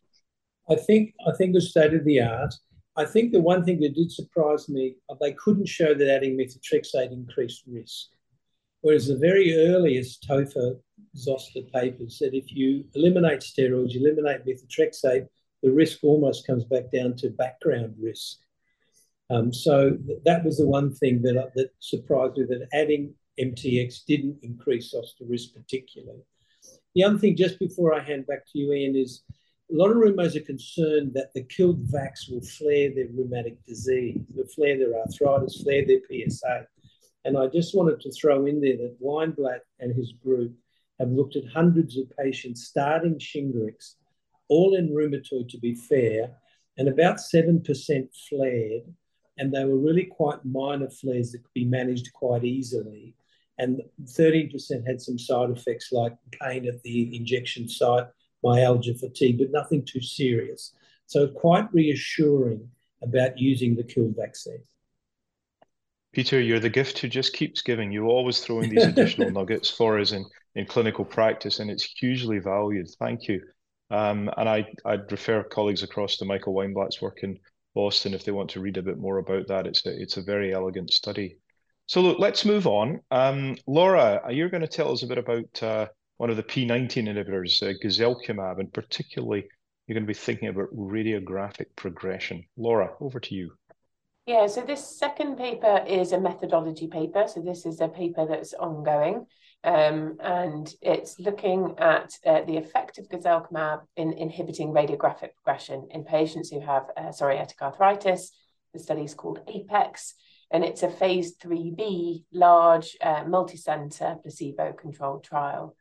I 0.68 0.76
think 0.76 1.14
I 1.26 1.32
think 1.36 1.50
it 1.50 1.54
was 1.54 1.70
state 1.70 1.94
of 1.94 2.04
the 2.04 2.20
art. 2.20 2.54
I 2.96 3.06
think 3.06 3.32
the 3.32 3.40
one 3.40 3.64
thing 3.64 3.80
that 3.80 3.94
did 3.94 4.12
surprise 4.12 4.68
me, 4.68 4.96
they 5.20 5.32
couldn't 5.32 5.68
show 5.68 5.94
that 5.94 6.14
adding 6.14 6.36
methotrexate 6.36 7.12
increased 7.12 7.62
risk. 7.66 8.08
Whereas 8.82 9.08
the 9.08 9.16
very 9.16 9.54
earliest 9.54 10.26
TOFA 10.28 10.78
Zoster 11.16 11.62
papers 11.72 12.18
said 12.18 12.34
if 12.34 12.52
you 12.52 12.84
eliminate 12.94 13.40
steroids, 13.40 13.92
you 13.92 14.00
eliminate 14.00 14.46
methotrexate, 14.46 15.26
the 15.62 15.70
risk 15.70 15.98
almost 16.02 16.46
comes 16.46 16.64
back 16.64 16.90
down 16.90 17.16
to 17.16 17.30
background 17.30 17.94
risk. 18.00 18.38
Um, 19.28 19.52
so 19.52 19.90
th- 19.90 20.20
that 20.24 20.44
was 20.44 20.58
the 20.58 20.66
one 20.66 20.94
thing 20.94 21.22
that, 21.22 21.36
uh, 21.36 21.50
that 21.54 21.70
surprised 21.78 22.36
me 22.36 22.44
that 22.44 22.68
adding 22.72 23.14
MTX 23.38 24.04
didn't 24.06 24.38
increase 24.42 24.90
Zoster 24.90 25.24
risk 25.28 25.54
particularly. 25.54 26.22
The 26.94 27.04
other 27.04 27.18
thing, 27.18 27.36
just 27.36 27.58
before 27.58 27.94
I 27.94 28.00
hand 28.00 28.26
back 28.26 28.44
to 28.46 28.58
you, 28.58 28.72
Iain, 28.72 28.96
is 28.96 29.22
a 29.70 29.76
lot 29.76 29.90
of 29.90 29.98
rheumos 29.98 30.34
are 30.34 30.40
concerned 30.40 31.12
that 31.14 31.32
the 31.34 31.44
killed 31.44 31.86
vax 31.86 32.30
will 32.30 32.42
flare 32.42 32.92
their 32.92 33.06
rheumatic 33.14 33.64
disease, 33.64 34.18
will 34.34 34.46
flare 34.46 34.76
their 34.76 34.98
arthritis, 34.98 35.62
flare 35.62 35.86
their 35.86 36.00
PSA. 36.08 36.66
And 37.24 37.36
I 37.36 37.46
just 37.48 37.74
wanted 37.74 38.00
to 38.00 38.12
throw 38.12 38.46
in 38.46 38.60
there 38.60 38.76
that 38.76 39.00
Weinblatt 39.02 39.60
and 39.78 39.94
his 39.94 40.12
group 40.12 40.54
have 40.98 41.10
looked 41.10 41.36
at 41.36 41.46
hundreds 41.46 41.96
of 41.96 42.10
patients 42.18 42.66
starting 42.66 43.18
Shingrix, 43.18 43.94
all 44.48 44.74
in 44.74 44.90
rheumatoid 44.90 45.48
to 45.48 45.58
be 45.58 45.74
fair, 45.74 46.30
and 46.78 46.88
about 46.88 47.16
7% 47.16 48.08
flared, 48.28 48.82
and 49.38 49.52
they 49.52 49.64
were 49.64 49.78
really 49.78 50.04
quite 50.04 50.44
minor 50.44 50.88
flares 50.88 51.32
that 51.32 51.42
could 51.42 51.54
be 51.54 51.64
managed 51.64 52.12
quite 52.12 52.44
easily. 52.44 53.14
And 53.58 53.82
13% 54.04 54.86
had 54.86 55.00
some 55.00 55.18
side 55.18 55.50
effects 55.50 55.92
like 55.92 56.16
pain 56.40 56.66
at 56.66 56.82
the 56.82 57.14
injection 57.14 57.68
site, 57.68 58.06
myalgia, 58.42 58.94
fatigue, 58.94 59.38
but 59.38 59.50
nothing 59.50 59.84
too 59.84 60.00
serious. 60.00 60.74
So 61.06 61.28
quite 61.28 61.72
reassuring 61.72 62.70
about 63.02 63.38
using 63.38 63.74
the 63.76 63.84
kill 63.84 64.12
vaccine. 64.16 64.62
Peter, 66.12 66.40
you're 66.40 66.60
the 66.60 66.68
gift 66.68 66.98
who 66.98 67.08
just 67.08 67.32
keeps 67.34 67.62
giving. 67.62 67.92
You 67.92 68.06
always 68.06 68.40
throw 68.40 68.60
in 68.60 68.70
these 68.70 68.84
additional 68.84 69.30
nuggets 69.38 69.70
for 69.70 69.98
us 69.98 70.12
in, 70.12 70.24
in 70.54 70.66
clinical 70.66 71.04
practice, 71.04 71.60
and 71.60 71.70
it's 71.70 71.84
hugely 71.84 72.38
valued. 72.38 72.88
Thank 72.98 73.28
you. 73.28 73.40
Um, 73.90 74.30
and 74.36 74.48
I, 74.48 74.66
I'd 74.84 75.10
refer 75.10 75.42
colleagues 75.44 75.82
across 75.82 76.16
to 76.16 76.24
Michael 76.24 76.54
Weinblatt's 76.54 77.00
work 77.00 77.22
in 77.22 77.38
Boston 77.74 78.14
if 78.14 78.24
they 78.24 78.32
want 78.32 78.50
to 78.50 78.60
read 78.60 78.76
a 78.76 78.82
bit 78.82 78.98
more 78.98 79.18
about 79.18 79.46
that. 79.48 79.66
It's 79.66 79.84
a, 79.86 80.00
it's 80.00 80.16
a 80.16 80.22
very 80.22 80.52
elegant 80.52 80.92
study. 80.92 81.38
So 81.86 82.00
look, 82.00 82.18
let's 82.18 82.44
move 82.44 82.66
on. 82.66 83.00
Um, 83.10 83.56
Laura, 83.66 84.20
you're 84.30 84.48
going 84.48 84.60
to 84.60 84.68
tell 84.68 84.92
us 84.92 85.02
a 85.02 85.08
bit 85.08 85.18
about 85.18 85.62
uh, 85.62 85.86
one 86.18 86.30
of 86.30 86.36
the 86.36 86.42
P19 86.42 87.08
inhibitors, 87.08 87.62
uh, 87.62 87.74
guselkumab, 87.82 88.60
and 88.60 88.72
particularly 88.72 89.44
you're 89.86 89.94
going 89.94 90.04
to 90.04 90.08
be 90.08 90.14
thinking 90.14 90.48
about 90.48 90.72
radiographic 90.72 91.66
progression. 91.74 92.44
Laura, 92.56 92.92
over 93.00 93.18
to 93.18 93.34
you. 93.34 93.52
Yeah, 94.26 94.46
so 94.46 94.60
this 94.62 94.98
second 94.98 95.36
paper 95.36 95.84
is 95.86 96.12
a 96.12 96.20
methodology 96.20 96.86
paper. 96.86 97.24
So 97.26 97.40
this 97.40 97.66
is 97.66 97.80
a 97.80 97.88
paper 97.88 98.26
that's 98.26 98.54
ongoing. 98.54 99.26
Um, 99.62 100.16
and 100.20 100.72
it's 100.80 101.18
looking 101.18 101.74
at 101.78 102.16
uh, 102.24 102.42
the 102.46 102.56
effect 102.56 102.98
of 102.98 103.08
guselkumab 103.08 103.80
in 103.96 104.12
inhibiting 104.12 104.72
radiographic 104.72 105.34
progression 105.34 105.88
in 105.90 106.04
patients 106.04 106.50
who 106.50 106.60
have 106.60 106.84
uh, 106.96 107.08
psoriatic 107.08 107.60
arthritis. 107.60 108.30
The 108.72 108.78
study 108.78 109.02
is 109.02 109.14
called 109.14 109.40
APEX, 109.48 110.14
and 110.50 110.64
it's 110.64 110.82
a 110.82 110.88
phase 110.88 111.36
3B 111.36 112.24
large 112.32 112.96
uh, 113.02 113.24
multi-center 113.26 114.16
placebo-controlled 114.22 115.24
trial. 115.24 115.76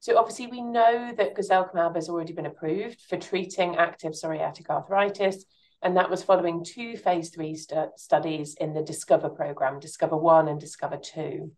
So 0.00 0.16
obviously 0.16 0.46
we 0.46 0.62
know 0.62 1.12
that 1.16 1.36
guselkumab 1.36 1.96
has 1.96 2.08
already 2.08 2.32
been 2.32 2.46
approved 2.46 3.00
for 3.02 3.16
treating 3.16 3.76
active 3.76 4.12
psoriatic 4.12 4.70
arthritis, 4.70 5.44
and 5.82 5.96
that 5.96 6.10
was 6.10 6.22
following 6.22 6.64
two 6.64 6.96
phase 6.96 7.30
three 7.30 7.54
stu 7.54 7.86
studies 7.96 8.54
in 8.54 8.74
the 8.74 8.82
Discover 8.82 9.30
program, 9.30 9.78
Discover 9.78 10.16
1 10.16 10.48
and 10.48 10.60
Discover 10.60 10.98
2. 10.98 11.50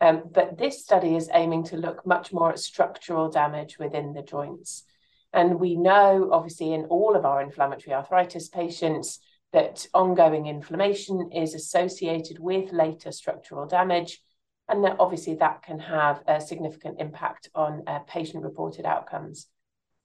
Um, 0.00 0.22
but 0.30 0.58
this 0.58 0.82
study 0.82 1.16
is 1.16 1.30
aiming 1.32 1.64
to 1.64 1.76
look 1.76 2.04
much 2.06 2.32
more 2.32 2.50
at 2.50 2.58
structural 2.58 3.30
damage 3.30 3.78
within 3.78 4.12
the 4.12 4.22
joints. 4.22 4.84
And 5.32 5.60
we 5.60 5.76
know, 5.76 6.30
obviously, 6.32 6.72
in 6.72 6.84
all 6.86 7.14
of 7.14 7.24
our 7.24 7.40
inflammatory 7.40 7.94
arthritis 7.94 8.48
patients, 8.48 9.20
that 9.52 9.86
ongoing 9.94 10.46
inflammation 10.46 11.30
is 11.32 11.54
associated 11.54 12.38
with 12.38 12.72
later 12.72 13.12
structural 13.12 13.66
damage, 13.66 14.22
and 14.68 14.84
that 14.84 14.96
obviously 14.98 15.34
that 15.36 15.62
can 15.62 15.78
have 15.78 16.22
a 16.26 16.40
significant 16.40 17.00
impact 17.00 17.48
on 17.54 17.82
uh, 17.86 18.00
patient 18.00 18.42
reported 18.42 18.84
outcomes. 18.84 19.46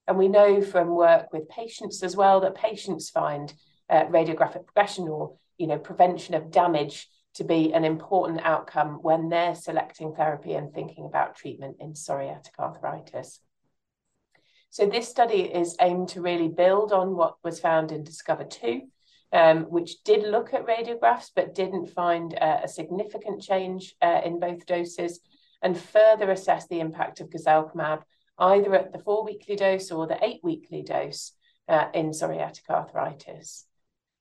And 0.08 0.18
we 0.18 0.28
know 0.28 0.62
from 0.62 0.90
work 0.90 1.32
with 1.32 1.50
patients 1.50 2.04
as 2.04 2.16
well 2.16 2.42
that 2.42 2.56
patients 2.56 3.10
find 3.10 3.54
uh, 3.90 4.06
radiographic 4.06 4.66
progression 4.66 5.08
or 5.08 5.36
you 5.58 5.68
know 5.68 5.78
prevention 5.78 6.34
of 6.34 6.52
damage 6.52 7.08
to 7.34 7.44
be 7.44 7.74
an 7.74 7.86
important 7.86 8.42
outcome 8.44 9.00
when 9.02 9.30
they're 9.30 9.56
selecting 9.56 10.14
therapy 10.14 10.54
and 10.54 10.74
thinking 10.74 11.06
about 11.06 11.36
treatment 11.36 11.78
in 11.80 11.94
psoriatic 11.94 12.58
arthritis. 12.60 13.40
So 14.70 14.86
this 14.86 15.08
study 15.08 15.42
is 15.42 15.76
aimed 15.82 16.10
to 16.10 16.22
really 16.22 16.48
build 16.48 16.92
on 16.92 17.16
what 17.16 17.36
was 17.44 17.60
found 17.60 17.92
in 17.92 18.04
Discover 18.04 18.46
2, 18.46 18.82
um, 19.34 19.64
which 19.64 20.04
did 20.04 20.24
look 20.24 20.54
at 20.54 20.66
radiographs 20.66 21.30
but 21.36 21.56
didn't 21.56 21.88
find 21.88 22.38
uh, 22.40 22.60
a 22.64 22.68
significant 22.68 23.42
change 23.42 23.96
uh, 24.02 24.22
in 24.26 24.40
both 24.40 24.66
doses, 24.66 25.20
and 25.62 25.78
further 25.78 26.32
assess 26.32 26.68
the 26.68 26.80
impact 26.80 27.22
of 27.22 27.30
guselkumab 27.30 28.02
either 28.42 28.76
at 28.76 28.92
the 28.92 29.00
four 29.00 29.24
weekly 29.24 29.56
dose 29.56 29.92
or 29.92 30.08
the 30.08 30.24
eight 30.24 30.42
weekly 30.44 30.82
dose 30.82 31.34
uh, 31.70 31.86
in 31.94 32.10
psoriatic 32.10 32.70
arthritis. 32.70 33.66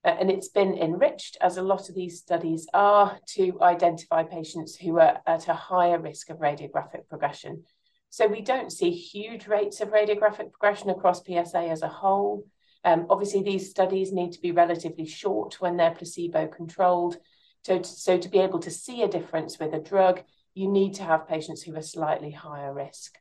Uh, 0.05 0.17
and 0.21 0.31
it's 0.31 0.49
been 0.49 0.75
enriched, 0.75 1.37
as 1.41 1.57
a 1.57 1.63
lot 1.63 1.89
of 1.89 1.95
these 1.95 2.21
studies 2.21 2.67
are, 2.73 3.19
to 3.27 3.61
identify 3.61 4.23
patients 4.23 4.77
who 4.77 4.99
are 4.99 5.21
at 5.27 5.49
a 5.49 5.55
higher 5.55 5.99
risk 5.99 6.31
of 6.31 6.39
radiographic 6.39 7.09
progression. 7.09 7.65
So 8.11 8.27
we 8.27 8.41
don't 8.41 8.73
see 8.73 8.91
huge 8.91 9.47
rates 9.47 9.81
of 9.81 9.91
radiographic 9.91 10.53
progression 10.53 10.91
across 10.91 11.25
PSA 11.25 11.69
as 11.69 11.83
a 11.83 11.89
whole. 11.89 12.47
Um, 12.85 13.07
obviously, 13.11 13.43
these 13.43 13.71
studies 13.71 14.13
need 14.13 14.33
to 14.33 14.41
be 14.41 14.53
relatively 14.53 15.07
short 15.07 15.61
when 15.61 15.77
they're 15.77 15.95
placebo 15.95 16.47
controlled. 16.47 17.19
So, 17.65 17.83
so 17.83 18.19
to 18.19 18.29
be 18.29 18.39
able 18.39 18.59
to 18.61 18.71
see 18.71 19.03
a 19.03 19.09
difference 19.09 19.59
with 19.59 19.75
a 19.75 19.81
drug, 19.81 20.23
you 20.55 20.67
need 20.67 20.95
to 20.95 21.05
have 21.05 21.29
patients 21.29 21.63
who 21.63 21.77
are 21.77 21.83
slightly 21.83 22.31
higher 22.31 22.73
risk. 22.73 23.20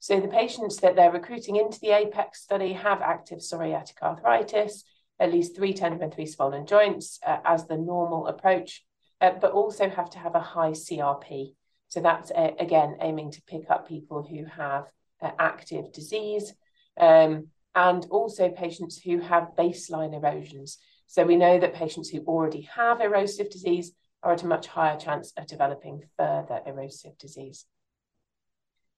So 0.00 0.18
the 0.18 0.28
patients 0.28 0.78
that 0.78 0.96
they're 0.96 1.12
recruiting 1.12 1.56
into 1.56 1.78
the 1.78 1.92
APEX 1.92 2.40
study 2.40 2.72
have 2.72 3.02
active 3.02 3.40
psoriatic 3.40 4.00
arthritis, 4.02 4.82
at 5.18 5.30
least 5.30 5.54
three 5.54 5.74
tender 5.74 6.02
and 6.02 6.12
three 6.12 6.24
swollen 6.24 6.66
joints 6.66 7.20
uh, 7.24 7.36
as 7.44 7.66
the 7.66 7.76
normal 7.76 8.26
approach, 8.26 8.82
uh, 9.20 9.32
but 9.38 9.52
also 9.52 9.90
have 9.90 10.08
to 10.10 10.18
have 10.18 10.34
a 10.34 10.40
high 10.40 10.70
CRP. 10.70 11.54
So 11.88 12.00
that's, 12.00 12.30
uh, 12.30 12.52
again, 12.58 12.96
aiming 13.02 13.32
to 13.32 13.42
pick 13.42 13.70
up 13.70 13.88
people 13.88 14.22
who 14.22 14.46
have 14.46 14.86
uh, 15.20 15.32
active 15.38 15.92
disease 15.92 16.54
um, 16.98 17.48
and 17.74 18.06
also 18.10 18.48
patients 18.48 18.98
who 19.02 19.20
have 19.20 19.54
baseline 19.58 20.14
erosions. 20.14 20.78
So 21.08 21.24
we 21.24 21.36
know 21.36 21.58
that 21.58 21.74
patients 21.74 22.08
who 22.08 22.20
already 22.20 22.62
have 22.74 23.02
erosive 23.02 23.50
disease 23.50 23.92
are 24.22 24.32
at 24.32 24.44
a 24.44 24.46
much 24.46 24.66
higher 24.66 24.98
chance 24.98 25.34
of 25.36 25.46
developing 25.46 26.04
further 26.16 26.60
erosive 26.64 27.18
disease. 27.18 27.66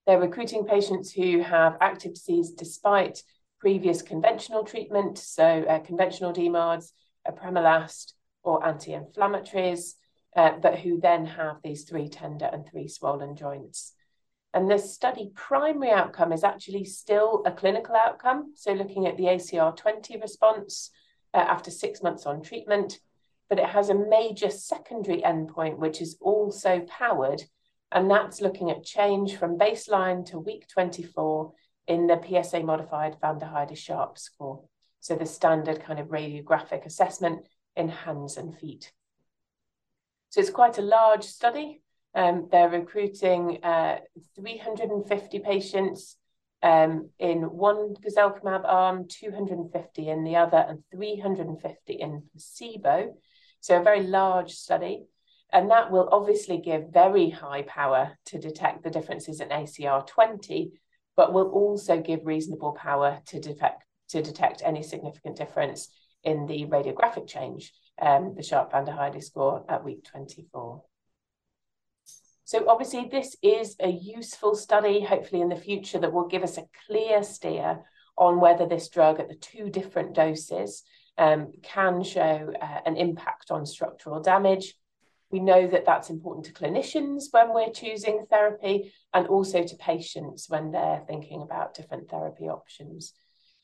They're 0.07 0.19
recruiting 0.21 0.65
patients 0.65 1.13
who 1.13 1.41
have 1.41 1.77
active 1.81 2.15
disease 2.15 2.51
despite 2.51 3.23
previous 3.61 4.03
conventional 4.03 4.65
treatment, 4.65 5.19
so 5.19 5.45
uh, 5.45 5.79
conventional 5.79 6.33
DMARDs, 6.33 6.93
apremilast, 7.27 8.15
or 8.43 8.67
anti-inflammatories, 8.67 9.95
uh, 10.37 10.53
but 10.61 10.81
who 10.81 11.01
then 11.01 11.27
have 11.27 11.57
these 11.63 11.85
three 11.85 12.09
tender 12.09 12.51
and 12.53 12.67
three 12.67 12.89
swollen 12.89 13.37
joints. 13.37 13.95
And 14.55 14.71
the 14.71 14.79
study 14.79 15.31
primary 15.35 15.93
outcome 15.93 16.33
is 16.33 16.45
actually 16.45 16.85
still 16.85 17.43
a 17.47 17.53
clinical 17.53 17.95
outcome, 17.95 18.53
so 18.57 18.73
looking 18.73 19.07
at 19.07 19.17
the 19.17 19.25
ACR 19.25 19.77
20 19.77 20.19
response 20.21 20.91
uh, 21.33 21.39
after 21.39 21.71
six 21.71 22.03
months 22.03 22.27
on 22.27 22.43
treatment, 22.43 22.99
but 23.49 23.59
it 23.59 23.67
has 23.67 23.89
a 23.89 23.95
major 23.95 24.51
secondary 24.51 25.23
endpoint, 25.23 25.79
which 25.79 26.03
is 26.03 26.17
also 26.21 26.81
powered, 26.81 27.45
and 27.95 28.11
that's 28.11 28.41
looking 28.41 28.71
at 28.71 28.85
change 28.85 29.37
from 29.37 29.59
baseline 29.59 30.25
to 30.27 30.39
week 30.39 30.67
24 30.69 31.53
in 31.87 32.07
the 32.07 32.21
PSA 32.21 32.61
modified 32.61 33.17
Van 33.21 33.39
der 33.39 33.47
Heijde 33.47 33.77
Sharp 33.77 34.19
score. 34.19 34.65
So 35.01 35.17
the 35.17 35.27
standard 35.27 35.83
kind 35.83 35.99
of 35.99 36.09
radiographic 36.09 36.87
assessment 36.87 37.47
in 37.77 37.89
hands 37.89 38.37
and 38.37 38.57
feet. 38.57 38.93
So 40.31 40.41
it's 40.41 40.51
quite 40.51 40.79
a 40.79 40.83
large 40.83 41.25
study. 41.25 41.83
Um, 42.15 42.49
they're 42.51 42.69
recruiting 42.69 43.63
uh, 43.63 43.99
350 44.37 45.39
patients 45.41 46.17
um, 46.63 47.11
in 47.19 47.43
one 47.43 47.95
guselkumab 47.95 48.63
arm, 48.65 49.09
250 49.09 50.09
in 50.09 50.25
the 50.25 50.37
other, 50.37 50.65
and 50.69 50.83
350 50.93 51.93
in 51.95 52.23
placebo. 52.31 53.15
So 53.61 53.81
a 53.81 53.83
very 53.83 54.03
large 54.03 54.53
study. 54.53 55.05
And 55.53 55.71
that 55.71 55.91
will 55.91 56.09
obviously 56.11 56.59
give 56.59 56.93
very 56.93 57.29
high 57.31 57.63
power 57.63 58.19
to 58.27 58.39
detect 58.39 58.83
the 58.83 58.91
differences 58.91 59.41
in 59.41 59.49
ACR 59.49 60.07
20 60.07 60.73
but 61.17 61.33
will 61.33 61.49
also 61.51 62.01
give 62.01 62.25
reasonable 62.25 62.73
power 62.73 63.21
to 63.27 63.41
detect, 63.41 63.85
to 64.09 64.23
detect 64.23 64.63
any 64.65 64.83
significant 64.83 65.37
difference 65.37 65.89
in 66.25 66.47
the 66.47 66.65
radiographic 66.67 67.27
change, 67.27 67.73
um, 68.01 68.35
the 68.37 68.43
Sharp 68.43 68.71
Van 68.71 68.85
der 68.85 68.93
Heijde 68.93 69.23
score 69.23 69.65
at 69.69 69.85
week 69.85 70.05
24. 70.05 70.83
So 72.45 72.69
obviously 72.69 73.09
this 73.11 73.37
is 73.43 73.77
a 73.81 73.89
useful 73.89 74.55
study, 74.55 75.01
hopefully 75.01 75.43
in 75.43 75.49
the 75.49 75.57
future, 75.57 75.99
that 75.99 76.13
will 76.13 76.29
give 76.29 76.43
us 76.43 76.59
a 76.59 76.69
clear 76.87 77.23
steer 77.23 77.81
on 78.17 78.41
whether 78.41 78.67
this 78.67 78.89
drug 78.89 79.21
at 79.21 79.29
the 79.29 79.35
two 79.35 79.71
different 79.71 80.15
doses 80.15 80.83
um, 81.19 81.53
can 81.63 82.03
show 82.03 82.53
uh, 82.61 82.81
an 82.87 82.97
impact 82.97 83.51
on 83.51 83.67
structural 83.67 84.21
damage 84.21 84.75
we 85.33 85.41
know 85.41 85.67
that 85.67 85.87
that's 85.87 86.11
important 86.11 86.45
to 86.47 86.53
clinicians 86.53 87.25
when 87.31 87.55
we're 87.55 87.73
choosing 87.73 88.27
therapy 88.31 88.93
and 89.15 89.27
also 89.27 89.65
to 89.65 89.77
patients 89.77 90.49
when 90.49 90.71
they're 90.71 91.03
thinking 91.09 91.41
about 91.41 91.75
different 91.75 92.11
therapy 92.11 92.49
options. 92.49 93.15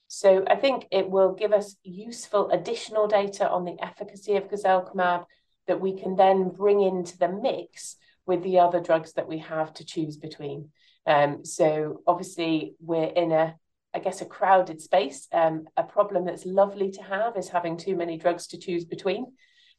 So 0.09 0.45
I 0.49 0.57
think 0.57 0.87
it 0.91 1.11
will 1.11 1.35
give 1.35 1.53
us 1.53 1.77
useful 1.85 2.51
additional 2.51 3.07
data 3.07 3.49
on 3.49 3.67
the 3.67 3.77
efficacy 3.81 4.37
of 4.37 4.49
guselkumab 4.49 5.27
that 5.67 5.81
we 5.81 5.93
can 5.93 6.17
then 6.17 6.49
bring 6.49 6.81
into 6.81 7.19
the 7.19 7.29
mix 7.29 7.97
with 8.25 8.43
the 8.43 8.61
other 8.61 8.81
drugs 8.81 9.13
that 9.13 9.29
we 9.29 9.39
have 9.39 9.75
to 9.75 9.85
choose 9.85 10.17
between. 10.17 10.71
Um, 11.07 11.45
so 11.45 12.01
obviously 12.07 12.75
we're 12.81 13.05
in 13.05 13.33
a, 13.33 13.57
I 13.93 13.99
guess, 13.99 14.23
a 14.23 14.27
crowded 14.27 14.81
space. 14.81 15.29
Um, 15.33 15.69
a 15.77 15.83
problem 15.83 16.25
that's 16.25 16.47
lovely 16.47 16.91
to 16.93 17.03
have 17.03 17.37
is 17.37 17.51
having 17.51 17.77
too 17.77 17.95
many 17.95 18.17
drugs 18.17 18.47
to 18.49 18.59
choose 18.59 18.87
between. 18.87 19.33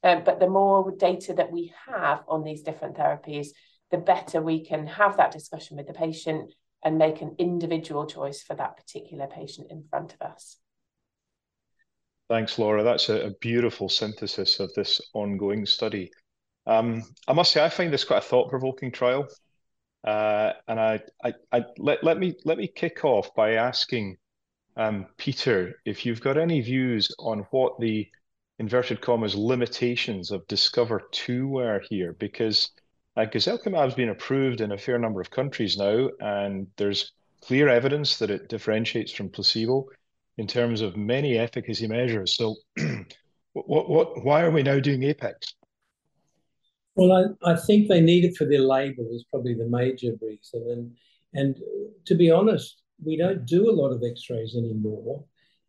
Um, 0.04 0.24
but 0.24 0.40
the 0.40 0.50
more 0.50 0.92
data 0.92 1.34
that 1.34 1.52
we 1.52 1.74
have 1.88 2.24
on 2.28 2.44
these 2.44 2.62
different 2.62 2.96
therapies, 2.96 3.48
the 3.92 3.98
better 3.98 4.42
we 4.42 4.66
can 4.66 4.88
have 4.88 5.18
that 5.18 5.32
discussion 5.32 5.78
with 5.78 5.88
the 5.88 5.94
patient 5.94 6.54
and 6.84 6.98
make 6.98 7.22
an 7.22 7.36
individual 7.38 8.06
choice 8.06 8.42
for 8.42 8.56
that 8.56 8.78
particular 8.78 9.28
patient 9.28 9.68
in 9.70 9.84
front 9.90 10.14
of 10.14 10.22
us. 10.22 10.58
Thanks, 12.30 12.60
Laura. 12.60 12.84
That's 12.84 13.10
a, 13.10 13.28
a 13.28 13.32
beautiful 13.42 13.90
synthesis 13.90 14.60
of 14.60 14.72
this 14.76 15.02
ongoing 15.14 15.66
study. 15.66 16.12
Um, 16.68 17.04
I 17.28 17.34
must 17.34 17.52
say, 17.52 17.64
I 17.64 17.70
find 17.70 17.92
this 17.92 18.04
quite 18.04 18.20
a 18.20 18.22
thought-provoking 18.22 18.92
trial, 18.92 19.28
uh, 20.06 20.54
and 20.68 20.80
I, 20.80 21.02
I, 21.24 21.34
I, 21.52 21.64
let 21.78 22.04
let 22.04 22.20
me 22.20 22.36
let 22.46 22.60
me 22.60 22.68
kick 22.68 23.04
off 23.04 23.34
by 23.34 23.54
asking 23.54 24.18
um, 24.78 25.08
Peter 25.18 25.76
if 25.86 26.06
you've 26.06 26.22
got 26.22 26.38
any 26.38 26.62
views 26.62 27.10
on 27.18 27.48
what 27.50 27.80
the 27.80 28.08
inverted 28.60 29.02
commas 29.02 29.36
limitations 29.36 30.32
of 30.32 30.48
Discover 30.48 31.08
Two 31.12 31.48
were 31.48 31.82
here, 31.90 32.14
because 32.14 32.72
uh, 33.18 33.26
guselkumab 33.26 33.86
has 33.86 33.96
been 33.96 34.10
approved 34.10 34.62
in 34.62 34.72
a 34.72 34.78
fair 34.78 35.00
number 35.00 35.22
of 35.22 35.32
countries 35.32 35.78
now, 35.78 36.10
and 36.20 36.68
there's 36.78 37.14
clear 37.42 37.70
evidence 37.70 38.18
that 38.20 38.30
it 38.30 38.50
differentiates 38.50 39.12
from 39.12 39.30
placebo 39.30 39.88
in 40.38 40.48
terms 40.48 40.82
of 40.82 40.98
many 40.98 41.38
efficacy 41.38 41.88
measures. 41.88 42.36
So, 42.36 42.56
what, 43.54 43.90
what, 43.90 44.24
why 44.24 44.42
are 44.42 44.52
we 44.52 44.64
now 44.64 44.80
doing 44.80 45.04
APEX? 45.04 45.56
Well, 46.96 47.36
I, 47.44 47.52
I 47.52 47.56
think 47.56 47.88
they 47.88 48.02
need 48.02 48.26
it 48.26 48.36
for 48.36 48.46
their 48.46 48.62
label 48.62 49.08
is 49.12 49.26
probably 49.32 49.54
the 49.54 49.68
major 49.68 50.14
reason. 50.22 50.66
And, 50.70 50.96
and 51.34 51.56
to 52.06 52.16
be 52.16 52.30
honest, 52.30 52.82
we 53.04 53.16
don't 53.16 53.46
do 53.46 53.70
a 53.70 53.72
lot 53.72 53.92
of 53.92 54.04
x-rays 54.04 54.56
anymore. 54.56 55.24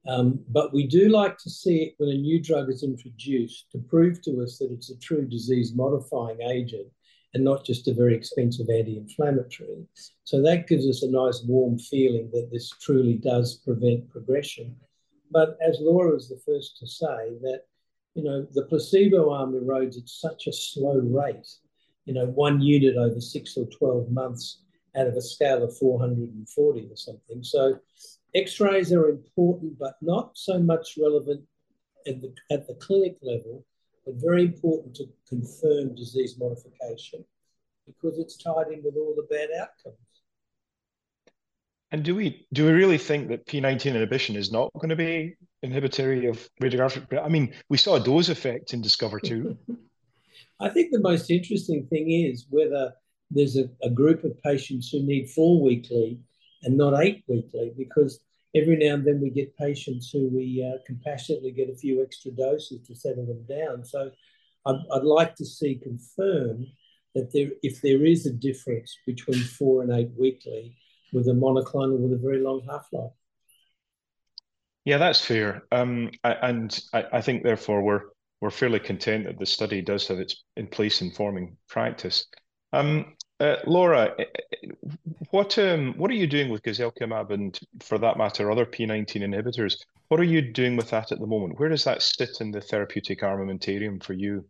Um, 0.07 0.41
but 0.49 0.73
we 0.73 0.87
do 0.87 1.09
like 1.09 1.37
to 1.39 1.51
see 1.51 1.83
it 1.83 1.95
when 1.99 2.11
a 2.11 2.19
new 2.19 2.43
drug 2.43 2.71
is 2.71 2.83
introduced 2.83 3.71
to 3.73 3.79
prove 3.79 4.23
to 4.23 4.43
us 4.43 4.59
that 4.59 4.73
it's 4.73 4.91
a 4.91 4.99
true 4.99 5.27
disease 5.27 5.75
modifying 5.75 6.41
agent 6.41 6.89
and 7.35 7.45
not 7.45 7.65
just 7.65 7.87
a 7.87 7.95
very 7.95 8.15
expensive 8.15 8.69
anti-inflammatory. 8.71 9.87
So 10.25 10.43
that 10.43 10.67
gives 10.67 10.89
us 10.89 11.03
a 11.03 11.11
nice 11.11 11.43
warm 11.47 11.79
feeling 11.79 12.31
that 12.33 12.51
this 12.51 12.71
truly 12.81 13.15
does 13.15 13.57
prevent 13.57 14.11
progression. 14.11 14.75
But 15.31 15.57
as 15.67 15.79
Laura 15.81 16.15
was 16.15 16.29
the 16.29 16.41
first 16.45 16.79
to 16.79 16.87
say, 16.87 17.37
that 17.43 17.63
you 18.15 18.25
know 18.25 18.45
the 18.53 18.65
placebo 18.65 19.33
arm 19.33 19.53
erodes 19.53 19.97
at 19.97 20.09
such 20.09 20.49
a 20.49 20.53
slow 20.53 20.99
rate, 20.99 21.47
you 22.05 22.15
know, 22.15 22.27
one 22.27 22.61
unit 22.61 22.97
over 22.97 23.21
six 23.21 23.57
or 23.57 23.67
twelve 23.67 24.11
months 24.11 24.63
out 24.97 25.07
of 25.07 25.15
a 25.15 25.21
scale 25.21 25.63
of 25.63 25.77
440 25.77 26.89
or 26.91 26.97
something. 26.97 27.45
So 27.45 27.79
X-rays 28.35 28.93
are 28.93 29.09
important, 29.09 29.79
but 29.79 29.97
not 30.01 30.33
so 30.35 30.59
much 30.59 30.97
relevant 31.01 31.43
at 32.07 32.21
the, 32.21 32.35
at 32.51 32.67
the 32.67 32.75
clinic 32.75 33.17
level 33.23 33.65
but 34.05 34.15
very 34.15 34.43
important 34.43 34.95
to 34.97 35.09
confirm 35.29 35.95
disease 35.95 36.37
modification 36.39 37.25
because 37.87 38.19
it's 38.19 38.37
tied 38.37 38.69
in 38.73 38.83
with 38.83 38.97
all 38.97 39.15
the 39.17 39.27
bad 39.35 39.49
outcomes. 39.61 39.97
And 41.93 42.05
do 42.05 42.15
we 42.15 42.47
do 42.53 42.67
we 42.67 42.73
really 42.73 42.99
think 42.99 43.29
that 43.29 43.47
P19 43.47 43.95
inhibition 43.95 44.37
is 44.37 44.53
not 44.53 44.73
going 44.75 44.91
to 44.91 44.97
be 44.97 45.35
inhibitory 45.63 46.27
of 46.27 46.49
radiographic? 46.63 47.21
I 47.21 47.29
mean, 47.29 47.53
we 47.69 47.79
saw 47.79 47.97
a 47.97 48.01
dose 48.01 48.29
effect 48.29 48.73
in 48.73 48.81
Discover 48.81 49.21
2. 49.21 49.59
I 50.61 50.69
think 50.69 50.93
the 50.93 51.01
most 51.01 51.31
interesting 51.31 51.87
thing 51.87 52.11
is 52.11 52.47
whether 52.49 52.93
there's 53.31 53.57
a, 53.57 53.69
a 53.83 53.91
group 53.91 54.23
of 54.25 54.41
patients 54.43 54.91
who 54.91 55.03
need 55.03 55.31
four 55.31 55.61
weekly 55.61 56.21
and 56.63 56.77
not 56.77 57.01
eight 57.03 57.25
weekly, 57.27 57.73
because 57.77 58.21
every 58.55 58.77
now 58.77 58.95
and 58.95 59.07
then 59.07 59.21
we 59.21 59.31
get 59.31 59.57
patients 59.57 60.11
who 60.11 60.29
we 60.29 60.65
uh, 60.65 60.79
compassionately 60.87 61.53
get 61.53 61.71
a 61.71 61.77
few 61.77 62.03
extra 62.03 62.31
doses 62.33 62.87
to 62.87 62.95
settle 62.95 63.27
them 63.27 63.45
down. 63.49 63.85
So 63.85 64.11
I'd, 64.67 64.81
I'd 64.93 65.05
like 65.05 65.35
to 65.37 65.45
see 65.45 65.77
confirmed 65.77 66.67
that 67.15 67.33
there, 67.33 67.51
if 67.63 67.81
there 67.81 68.05
is 68.05 68.27
a 68.27 68.33
difference 68.33 68.97
between 69.07 69.41
four 69.41 69.83
and 69.83 69.93
eight 69.93 70.11
weekly 70.19 70.77
with 71.13 71.29
a 71.29 71.33
monoclonal 71.33 71.99
with 71.99 72.13
a 72.13 72.23
very 72.23 72.41
long 72.41 72.63
half 72.69 72.87
life. 72.93 73.11
Yeah, 74.85 74.99
that's 74.99 75.21
fair. 75.21 75.65
Um, 75.73 76.11
and 76.25 76.79
I, 76.93 77.05
I, 77.13 77.21
think 77.21 77.43
therefore 77.43 77.83
we're 77.83 78.03
we're 78.41 78.51
fairly 78.51 78.81
content 78.81 79.27
that 79.27 79.39
the 79.39 79.45
study 79.45 79.83
does 79.83 80.09
have 80.09 80.19
its 80.19 80.45
in 80.57 80.69
place 80.69 81.03
informing 81.03 81.57
practice. 81.69 82.27
Um, 82.73 83.17
Laura, 83.67 84.15
eh, 84.19 84.25
eh, 84.63 84.69
what 85.31 85.59
um, 85.59 85.95
what 85.97 86.11
are 86.11 86.15
you 86.15 86.27
doing 86.27 86.51
with 86.51 86.63
guselkumab 86.63 87.31
and, 87.31 87.59
for 87.81 87.99
that 87.99 88.19
matter, 88.19 88.51
other 88.51 88.67
P19 88.67 89.23
inhibitors? 89.23 89.77
What 90.09 90.21
are 90.21 90.25
you 90.25 90.43
doing 90.43 90.77
with 90.77 90.91
that 90.91 91.13
at 91.13 91.21
the 91.21 91.27
moment? 91.27 91.59
Where 91.59 91.69
does 91.69 91.85
that 91.85 92.03
sit 92.03 92.41
in 92.41 92.51
the 92.51 92.61
therapeutic 92.61 93.21
armamentarium 93.21 94.03
for 94.03 94.13
you? 94.13 94.45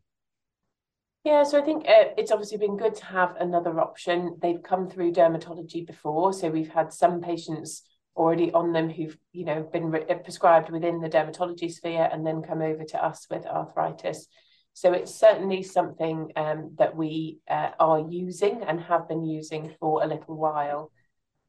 Yeah, 1.23 1.43
so 1.43 1.61
I 1.61 1.65
think 1.65 1.87
uh, 1.87 2.15
it's 2.17 2.33
obviously 2.33 2.57
been 2.57 2.79
good 2.79 2.95
to 2.97 3.05
have 3.05 3.37
another 3.39 3.79
option. 3.79 4.39
They've 4.41 4.63
come 4.63 4.89
through 4.89 5.13
dermatology 5.13 5.87
before, 5.87 6.33
so 6.33 6.49
we've 6.49 6.73
had 6.73 6.93
some 6.93 7.21
patients 7.21 7.83
already 8.17 8.51
on 8.53 8.73
them 8.73 8.91
who've 8.91 9.17
you 9.33 9.45
know 9.45 9.63
been 9.73 9.91
prescribed 10.25 10.71
within 10.71 11.01
the 11.01 11.09
dermatology 11.09 11.71
sphere 11.71 12.09
and 12.11 12.27
then 12.27 12.43
come 12.43 12.63
over 12.63 12.85
to 12.85 13.05
us 13.05 13.27
with 13.31 13.47
arthritis. 13.47 14.27
So 14.75 14.93
it's 14.93 15.15
certainly 15.15 15.63
something 15.63 16.33
um, 16.37 16.75
that 16.79 16.97
we 16.97 17.39
uh, 17.49 17.71
are 17.79 18.01
using 18.01 18.63
and 18.63 18.81
have 18.81 19.09
been 19.09 19.25
using 19.25 19.75
for 19.79 20.03
a 20.03 20.07
little 20.07 20.37
while. 20.37 20.91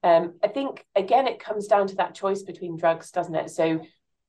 Um, 0.04 0.36
I 0.44 0.48
think, 0.48 0.86
again, 0.96 1.28
it 1.28 1.40
comes 1.40 1.68
down 1.68 1.88
to 1.88 1.96
that 1.96 2.16
choice 2.16 2.42
between 2.42 2.78
drugs, 2.78 3.12
doesn't 3.12 3.36
it? 3.36 3.52
So 3.52 3.82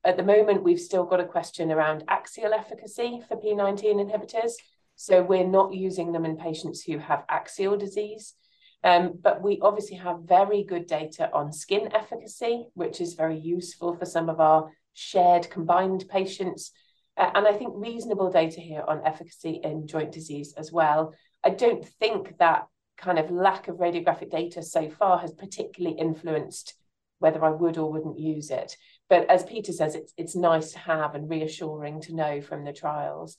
at 0.05 0.17
the 0.17 0.23
moment, 0.23 0.63
we've 0.63 0.79
still 0.79 1.05
got 1.05 1.19
a 1.19 1.25
question 1.25 1.71
around 1.71 2.03
axial 2.07 2.53
efficacy 2.53 3.21
for 3.27 3.37
P19 3.37 3.83
inhibitors. 3.95 4.51
So 4.95 5.23
we're 5.23 5.47
not 5.47 5.73
using 5.73 6.11
them 6.11 6.25
in 6.25 6.37
patients 6.37 6.83
who 6.83 6.99
have 6.99 7.23
axial 7.29 7.77
disease. 7.77 8.35
Um, 8.83 9.13
but 9.21 9.41
we 9.41 9.59
obviously 9.61 9.97
have 9.97 10.23
very 10.25 10.63
good 10.63 10.87
data 10.87 11.29
on 11.33 11.53
skin 11.53 11.89
efficacy, 11.93 12.67
which 12.73 12.99
is 12.99 13.13
very 13.13 13.39
useful 13.39 13.95
for 13.95 14.05
some 14.05 14.29
of 14.29 14.41
our 14.41 14.71
shared 14.93 15.49
combined 15.49 16.05
patients 16.09 16.71
uh, 17.17 17.29
and 17.35 17.47
I 17.47 17.53
think 17.53 17.73
reasonable 17.75 18.31
data 18.31 18.59
here 18.59 18.83
on 18.87 19.05
efficacy 19.05 19.59
in 19.63 19.87
joint 19.87 20.11
disease 20.11 20.53
as 20.57 20.71
well. 20.71 21.13
I 21.43 21.49
don't 21.49 21.85
think 21.99 22.37
that 22.39 22.67
kind 22.97 23.19
of 23.19 23.31
lack 23.31 23.67
of 23.67 23.77
radiographic 23.77 24.31
data 24.31 24.63
so 24.63 24.89
far 24.89 25.19
has 25.19 25.33
particularly 25.33 25.97
influenced 25.97 26.75
whether 27.19 27.43
I 27.43 27.51
would 27.51 27.77
or 27.77 27.91
wouldn't 27.91 28.19
use 28.19 28.49
it. 28.49 28.75
But 29.09 29.29
as 29.29 29.43
Peter 29.43 29.71
says, 29.71 29.95
it's, 29.95 30.13
it's 30.17 30.35
nice 30.35 30.73
to 30.73 30.79
have 30.79 31.15
and 31.15 31.29
reassuring 31.29 32.01
to 32.01 32.15
know 32.15 32.41
from 32.41 32.65
the 32.65 32.73
trials. 32.73 33.37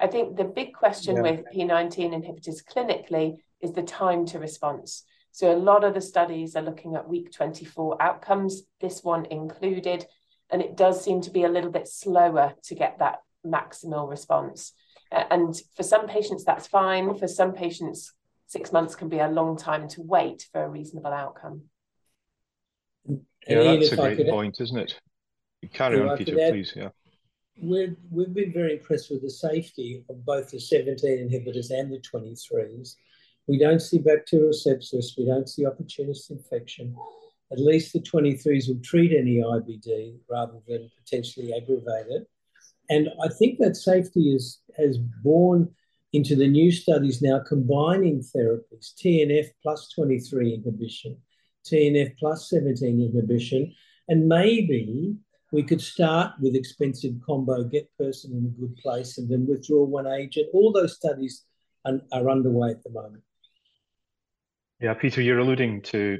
I 0.00 0.08
think 0.08 0.36
the 0.36 0.44
big 0.44 0.74
question 0.74 1.16
yeah. 1.16 1.22
with 1.22 1.44
P19 1.54 2.12
inhibitors 2.12 2.64
clinically 2.64 3.36
is 3.60 3.72
the 3.72 3.82
time 3.82 4.26
to 4.26 4.40
response. 4.40 5.04
So 5.30 5.54
a 5.54 5.56
lot 5.56 5.84
of 5.84 5.94
the 5.94 6.00
studies 6.00 6.56
are 6.56 6.62
looking 6.62 6.96
at 6.96 7.08
week 7.08 7.32
24 7.32 8.02
outcomes, 8.02 8.62
this 8.80 9.04
one 9.04 9.26
included, 9.26 10.04
and 10.52 10.60
it 10.60 10.76
does 10.76 11.02
seem 11.02 11.22
to 11.22 11.30
be 11.30 11.44
a 11.44 11.48
little 11.48 11.70
bit 11.70 11.88
slower 11.88 12.54
to 12.64 12.74
get 12.74 12.98
that 12.98 13.20
maximal 13.44 14.08
response. 14.08 14.72
And 15.10 15.58
for 15.74 15.82
some 15.82 16.06
patients, 16.06 16.44
that's 16.44 16.66
fine. 16.66 17.18
For 17.18 17.26
some 17.26 17.52
patients, 17.52 18.12
six 18.46 18.70
months 18.70 18.94
can 18.94 19.08
be 19.08 19.18
a 19.18 19.28
long 19.28 19.56
time 19.56 19.88
to 19.88 20.02
wait 20.02 20.46
for 20.52 20.62
a 20.62 20.68
reasonable 20.68 21.12
outcome. 21.12 21.62
Yeah, 23.48 23.62
that's 23.62 23.92
a 23.92 23.96
great 23.96 24.18
could, 24.18 24.28
point, 24.28 24.60
isn't 24.60 24.78
it? 24.78 25.00
Carry 25.72 26.00
on, 26.00 26.16
Peter, 26.16 26.38
add, 26.40 26.52
please. 26.52 26.72
Yeah. 26.76 26.90
We're, 27.60 27.96
we've 28.10 28.32
been 28.32 28.52
very 28.52 28.74
impressed 28.74 29.10
with 29.10 29.22
the 29.22 29.30
safety 29.30 30.04
of 30.08 30.24
both 30.24 30.50
the 30.50 30.60
17 30.60 31.28
inhibitors 31.28 31.70
and 31.70 31.92
the 31.92 31.98
23s. 32.00 32.94
We 33.46 33.58
don't 33.58 33.80
see 33.80 33.98
bacterial 33.98 34.52
sepsis, 34.52 35.18
we 35.18 35.26
don't 35.26 35.48
see 35.48 35.66
opportunist 35.66 36.30
infection, 36.30 36.94
at 37.52 37.60
least 37.60 37.92
the 37.92 38.00
23s 38.00 38.68
will 38.68 38.80
treat 38.82 39.12
any 39.12 39.36
IBD 39.36 40.16
rather 40.30 40.58
than 40.66 40.90
potentially 40.98 41.52
aggravate 41.52 42.06
it. 42.08 42.26
And 42.90 43.08
I 43.22 43.28
think 43.28 43.58
that 43.58 43.76
safety 43.76 44.34
is, 44.34 44.60
has 44.76 44.98
borne 45.22 45.68
into 46.12 46.34
the 46.34 46.48
new 46.48 46.70
studies 46.70 47.22
now 47.22 47.40
combining 47.40 48.20
therapies, 48.20 48.94
TNF 49.02 49.48
plus 49.62 49.90
23 49.90 50.54
inhibition, 50.54 51.16
TNF 51.64 52.16
plus 52.18 52.48
17 52.50 53.00
inhibition, 53.00 53.74
and 54.08 54.28
maybe 54.28 55.14
we 55.52 55.62
could 55.62 55.80
start 55.80 56.32
with 56.40 56.54
expensive 56.54 57.14
combo, 57.24 57.62
get 57.64 57.88
person 57.98 58.32
in 58.32 58.46
a 58.46 58.60
good 58.60 58.76
place, 58.76 59.18
and 59.18 59.30
then 59.30 59.46
withdraw 59.46 59.84
one 59.84 60.06
agent. 60.06 60.48
All 60.52 60.72
those 60.72 60.96
studies 60.96 61.44
are, 61.84 62.00
are 62.12 62.30
underway 62.30 62.70
at 62.70 62.82
the 62.82 62.90
moment. 62.90 63.22
Yeah, 64.80 64.94
Peter, 64.94 65.22
you're 65.22 65.38
alluding 65.38 65.82
to 65.82 66.18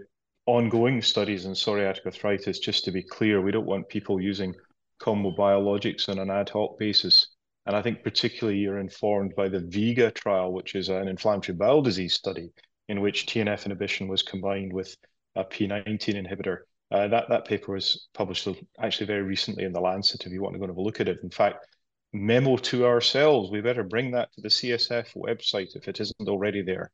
ongoing 0.53 1.01
studies 1.01 1.47
in 1.47 1.53
psoriatic 1.53 2.05
arthritis, 2.05 2.59
just 2.59 2.85
to 2.85 2.93
be 2.93 3.03
clear, 3.03 3.41
we 3.41 3.51
don't 3.51 3.65
want 3.65 3.88
people 3.88 4.21
using 4.21 4.55
combo 4.99 5.35
biologics 5.35 6.11
on 6.11 6.19
an 6.19 6.31
ad 6.31 6.51
hoc 6.51 6.79
basis. 6.79 7.29
And 7.65 7.75
I 7.75 7.81
think 7.81 8.05
particularly 8.05 8.59
you're 8.59 8.79
informed 8.79 9.35
by 9.35 9.49
the 9.49 9.61
VEGA 9.61 10.11
trial, 10.11 10.53
which 10.53 10.75
is 10.75 10.91
an 10.91 11.09
inflammatory 11.09 11.57
bowel 11.57 11.81
disease 11.81 12.12
study, 12.12 12.51
in 12.88 13.01
which 13.01 13.25
TNF 13.25 13.65
inhibition 13.65 14.09
was 14.09 14.23
combined 14.23 14.75
with 14.75 14.95
a 15.37 15.45
P19 15.45 16.23
inhibitor. 16.23 16.59
Uh, 16.91 17.09
that, 17.09 17.31
that 17.31 17.47
paper 17.47 17.73
was 17.73 18.09
published 18.12 18.47
actually 18.79 19.07
very 19.07 19.23
recently 19.23 19.65
in 19.65 19.73
The 19.73 19.81
Lancet, 19.81 20.27
if 20.27 20.33
you 20.33 20.43
want 20.43 20.55
to 20.55 20.59
go 20.59 20.65
and 20.65 20.71
have 20.71 20.77
a 20.77 20.83
look 20.83 21.01
at 21.01 21.09
it. 21.09 21.21
In 21.23 21.31
fact, 21.31 21.67
memo 22.12 22.59
to 22.59 22.85
ourselves, 22.85 23.51
we 23.51 23.62
better 23.62 23.85
bring 23.85 24.11
that 24.11 24.31
to 24.35 24.43
the 24.43 24.51
CSF 24.51 25.17
website 25.17 25.75
if 25.75 25.88
it 25.88 25.99
isn't 25.99 26.29
already 26.29 26.61
there. 26.61 26.91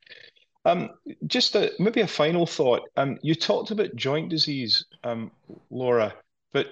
Um, 0.68 0.90
just 1.26 1.54
a, 1.54 1.72
maybe 1.78 2.02
a 2.02 2.06
final 2.06 2.44
thought. 2.44 2.82
Um, 2.98 3.18
you 3.22 3.34
talked 3.34 3.70
about 3.70 3.96
joint 3.96 4.28
disease, 4.28 4.84
um, 5.02 5.30
Laura, 5.70 6.14
but 6.52 6.66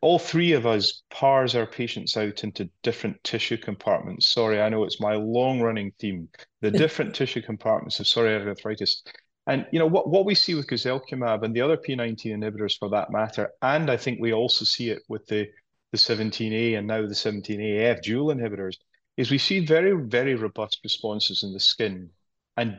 all 0.00 0.20
three 0.20 0.52
of 0.52 0.64
us 0.64 1.02
parse 1.10 1.56
our 1.56 1.66
patients 1.66 2.16
out 2.16 2.44
into 2.44 2.70
different 2.84 3.22
tissue 3.24 3.56
compartments. 3.56 4.32
Sorry, 4.32 4.60
I 4.60 4.68
know 4.68 4.84
it's 4.84 5.00
my 5.00 5.16
long-running 5.16 5.92
theme, 5.98 6.28
the 6.60 6.70
different 6.82 7.16
tissue 7.16 7.42
compartments 7.42 7.98
of 7.98 8.06
psoriatic 8.06 8.46
arthritis. 8.46 9.02
And 9.48 9.66
you 9.72 9.80
know 9.80 9.86
what, 9.86 10.08
what 10.08 10.24
we 10.24 10.36
see 10.36 10.54
with 10.54 10.68
guselkumab 10.68 11.42
and 11.42 11.52
the 11.52 11.62
other 11.62 11.76
P19 11.76 12.26
inhibitors 12.26 12.78
for 12.78 12.88
that 12.90 13.10
matter, 13.10 13.50
and 13.60 13.90
I 13.90 13.96
think 13.96 14.20
we 14.20 14.34
also 14.34 14.64
see 14.64 14.90
it 14.90 15.02
with 15.08 15.26
the, 15.26 15.48
the 15.90 15.98
17A 15.98 16.78
and 16.78 16.86
now 16.86 17.02
the 17.02 17.08
17AF 17.08 18.02
dual 18.02 18.32
inhibitors, 18.32 18.76
is 19.16 19.32
we 19.32 19.38
see 19.38 19.66
very, 19.66 20.00
very 20.06 20.36
robust 20.36 20.78
responses 20.84 21.42
in 21.42 21.52
the 21.52 21.60
skin 21.60 22.10
and 22.56 22.78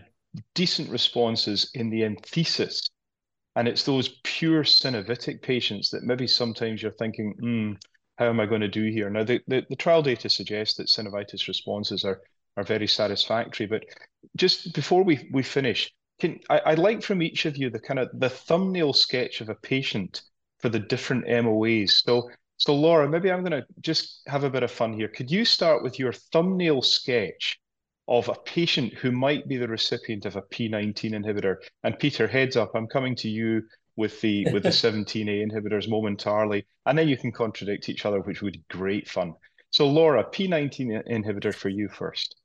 decent 0.53 0.89
responses 0.89 1.71
in 1.73 1.89
the 1.89 2.03
enthesis 2.03 2.89
and 3.57 3.67
it's 3.67 3.83
those 3.83 4.19
pure 4.23 4.63
synovitic 4.63 5.41
patients 5.41 5.89
that 5.89 6.03
maybe 6.03 6.27
sometimes 6.27 6.79
you're 6.79 6.91
thinking, 6.91 7.33
hmm, 7.39 7.71
how 8.17 8.29
am 8.29 8.39
I 8.39 8.45
going 8.45 8.61
to 8.61 8.67
do 8.67 8.83
here? 8.83 9.09
Now, 9.09 9.23
the, 9.23 9.41
the, 9.47 9.65
the 9.67 9.75
trial 9.75 10.03
data 10.03 10.29
suggests 10.29 10.75
that 10.77 10.89
synovitis 10.89 11.47
responses 11.47 12.05
are, 12.05 12.21
are 12.55 12.63
very 12.63 12.85
satisfactory. 12.85 13.65
But 13.65 13.83
just 14.35 14.75
before 14.75 15.03
we, 15.03 15.27
we 15.33 15.41
finish, 15.41 15.91
can 16.19 16.39
I, 16.51 16.61
I'd 16.67 16.77
like 16.77 17.01
from 17.01 17.23
each 17.23 17.47
of 17.47 17.57
you 17.57 17.71
the 17.71 17.79
kind 17.79 17.99
of 17.99 18.09
the 18.13 18.29
thumbnail 18.29 18.93
sketch 18.93 19.41
of 19.41 19.49
a 19.49 19.55
patient 19.55 20.21
for 20.59 20.69
the 20.69 20.79
different 20.79 21.25
MOAs. 21.25 22.03
So, 22.05 22.29
so 22.57 22.75
Laura, 22.75 23.09
maybe 23.09 23.31
I'm 23.31 23.43
going 23.43 23.59
to 23.59 23.65
just 23.81 24.21
have 24.27 24.43
a 24.43 24.51
bit 24.51 24.61
of 24.61 24.69
fun 24.69 24.93
here. 24.93 25.07
Could 25.07 25.31
you 25.31 25.45
start 25.45 25.81
with 25.81 25.97
your 25.97 26.13
thumbnail 26.13 26.83
sketch 26.83 27.59
of 28.08 28.30
a 28.30 28.36
patient 28.46 28.93
who 28.93 29.12
might 29.12 29.48
be 29.48 29.58
the 29.58 29.67
recipient 29.67 30.26
of 30.26 30.36
a 30.36 30.41
P19 30.41 31.12
inhibitor. 31.12 31.58
And 31.84 32.00
Peter, 32.00 32.28
heads 32.28 32.56
up, 32.56 32.72
I'm 32.74 32.88
coming 32.88 33.15
to 33.17 33.30
you 33.30 33.63
with 33.96 34.22
the 34.22 34.46
with 34.54 34.63
the 34.63 34.70
17A 34.86 35.46
inhibitors 35.46 35.89
momentarily, 35.89 36.65
and 36.86 36.98
then 36.98 37.08
you 37.08 37.17
can 37.17 37.32
contradict 37.32 37.89
each 37.89 38.06
other, 38.06 38.22
which 38.22 38.41
would 38.41 38.54
be 38.54 38.63
great 38.70 39.10
fun. 39.10 39.34
So 39.72 39.88
Laura, 39.88 40.24
P19 40.24 41.08
inhibitor 41.10 41.54
for 41.54 41.70
you 41.70 41.89
first. 41.89 42.36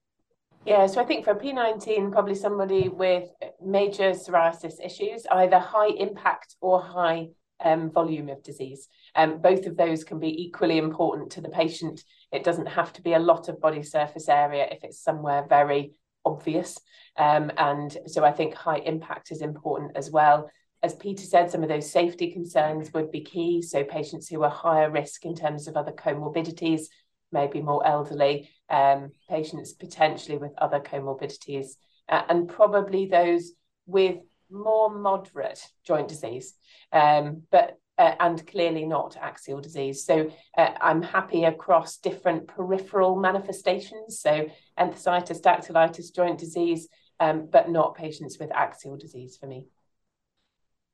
Yeah, 0.64 0.87
so 0.87 1.01
I 1.01 1.05
think 1.05 1.25
for 1.25 1.35
P19, 1.35 2.12
probably 2.12 2.37
somebody 2.37 2.88
with 2.88 3.29
major 3.64 4.11
psoriasis 4.11 4.75
issues, 4.85 5.27
either 5.31 5.59
high 5.59 5.88
impact 5.88 6.55
or 6.61 6.81
high 6.81 7.31
um, 7.64 7.90
volume 7.90 8.29
of 8.29 8.42
disease. 8.42 8.88
Um, 9.14 9.40
both 9.40 9.66
of 9.66 9.77
those 9.77 10.05
can 10.05 10.18
be 10.18 10.42
equally 10.42 10.79
important 10.79 11.33
to 11.33 11.40
the 11.40 11.48
patient. 11.48 12.03
It 12.33 12.44
doesn't 12.44 12.66
have 12.66 12.92
to 12.94 13.03
be 13.03 13.12
a 13.12 13.18
lot 13.18 13.48
of 13.48 13.61
body 13.61 13.83
surface 13.83 14.29
area 14.29 14.66
if 14.70 14.85
it's 14.85 15.03
somewhere 15.03 15.44
very 15.48 15.92
obvious. 16.25 16.79
Um, 17.16 17.53
and 17.57 17.96
so 18.07 18.25
I 18.25 18.33
think 18.33 18.55
high 18.55 18.79
impact 18.79 19.33
is 19.33 19.42
important 19.42 19.96
as 19.96 20.11
well. 20.11 20.51
As 20.83 20.94
Peter 20.94 21.25
said, 21.25 21.51
some 21.51 21.62
of 21.62 21.68
those 21.68 21.90
safety 21.90 22.33
concerns 22.33 22.92
would 22.92 23.11
be 23.11 23.22
key. 23.22 23.62
So 23.62 23.85
patients 23.85 24.29
who 24.29 24.42
are 24.42 24.51
higher 24.51 24.90
risk 24.90 25.25
in 25.25 25.35
terms 25.35 25.68
of 25.68 25.77
other 25.77 25.92
comorbidities, 25.92 26.83
maybe 27.31 27.61
more 27.61 27.87
elderly, 27.87 28.51
um, 28.68 29.11
patients 29.29 29.72
potentially 29.72 30.38
with 30.38 30.53
other 30.59 30.81
comorbidities, 30.81 31.77
uh, 32.09 32.22
and 32.29 32.48
probably 32.48 33.07
those 33.07 33.53
with 33.87 34.18
more 34.51 34.90
moderate 34.90 35.61
joint 35.85 36.09
disease. 36.09 36.55
Um, 36.92 37.42
but 37.51 37.79
uh, 37.98 38.14
and 38.20 38.46
clearly 38.46 38.85
not 38.85 39.16
axial 39.16 39.61
disease. 39.61 40.05
So 40.05 40.31
uh, 40.57 40.70
I'm 40.81 41.02
happy 41.02 41.44
across 41.44 41.98
different 41.98 42.46
peripheral 42.48 43.16
manifestations, 43.16 44.20
so 44.20 44.48
enthesitis, 44.78 45.40
dactylitis, 45.40 46.14
joint 46.14 46.38
disease, 46.38 46.88
um, 47.20 47.48
but 47.50 47.70
not 47.70 47.94
patients 47.94 48.38
with 48.38 48.50
axial 48.52 48.96
disease 48.96 49.37
for 49.37 49.46
me. 49.46 49.66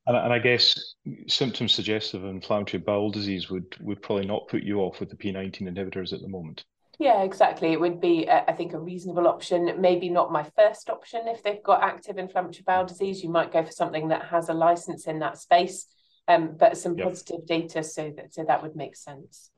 And, 0.07 0.17
and, 0.17 0.33
I 0.33 0.39
guess 0.39 0.95
symptoms 1.27 1.71
suggestive 1.73 2.23
of 2.23 2.29
inflammatory 2.31 2.81
bowel 2.81 3.11
disease 3.11 3.49
would 3.49 3.75
would 3.79 4.01
probably 4.01 4.25
not 4.25 4.47
put 4.47 4.63
you 4.63 4.79
off 4.79 4.99
with 4.99 5.09
the 5.09 5.15
P19 5.15 5.61
inhibitors 5.61 6.13
at 6.13 6.21
the 6.21 6.27
moment. 6.27 6.65
Yeah, 6.97 7.21
exactly. 7.23 7.71
It 7.71 7.79
would 7.79 8.01
be, 8.01 8.27
uh, 8.27 8.41
I 8.47 8.53
think, 8.53 8.73
a 8.73 8.79
reasonable 8.79 9.27
option. 9.27 9.79
Maybe 9.79 10.09
not 10.09 10.33
my 10.33 10.43
first 10.57 10.89
option 10.89 11.21
if 11.27 11.43
they've 11.43 11.63
got 11.63 11.81
active 11.81 12.17
inflammatory 12.17 12.63
bowel 12.65 12.85
disease. 12.85 13.23
You 13.23 13.29
might 13.29 13.53
go 13.53 13.63
for 13.63 13.71
something 13.71 14.09
that 14.09 14.25
has 14.25 14.49
a 14.49 14.53
license 14.53 15.05
in 15.05 15.19
that 15.19 15.37
space 15.37 15.85
um, 16.29 16.55
but 16.57 16.77
some 16.77 16.97
yep. 16.97 17.07
positive 17.07 17.45
data 17.45 17.83
so 17.83 18.13
that 18.15 18.33
so 18.33 18.45
that 18.45 18.61
would 18.61 18.75
make 18.75 18.95
sense. 18.95 19.49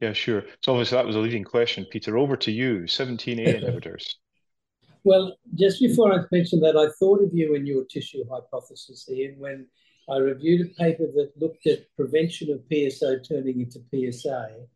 Yeah, 0.00 0.12
sure. 0.12 0.44
So 0.62 0.72
obviously 0.72 0.96
that 0.96 1.06
was 1.06 1.16
a 1.16 1.20
leading 1.20 1.44
question, 1.44 1.86
Peter. 1.90 2.16
Over 2.16 2.36
to 2.36 2.50
you. 2.50 2.82
17A 2.82 3.62
inhibitors. 3.62 4.14
Well, 5.02 5.36
just 5.54 5.80
before 5.80 6.12
I 6.12 6.24
mentioned 6.32 6.62
that, 6.62 6.76
I 6.76 6.88
thought 6.98 7.22
of 7.22 7.34
you 7.34 7.54
and 7.56 7.66
your 7.66 7.84
tissue 7.84 8.24
hypothesis, 8.30 9.08
Iain, 9.10 9.34
when 9.38 9.66
I 10.08 10.16
reviewed 10.16 10.66
a 10.66 10.74
paper 10.74 11.04
that 11.14 11.32
looked 11.36 11.66
at 11.66 11.94
prevention 11.96 12.50
of 12.50 12.60
PSO 12.70 13.26
turning 13.26 13.60
into 13.60 13.80
PSA, 13.90 14.66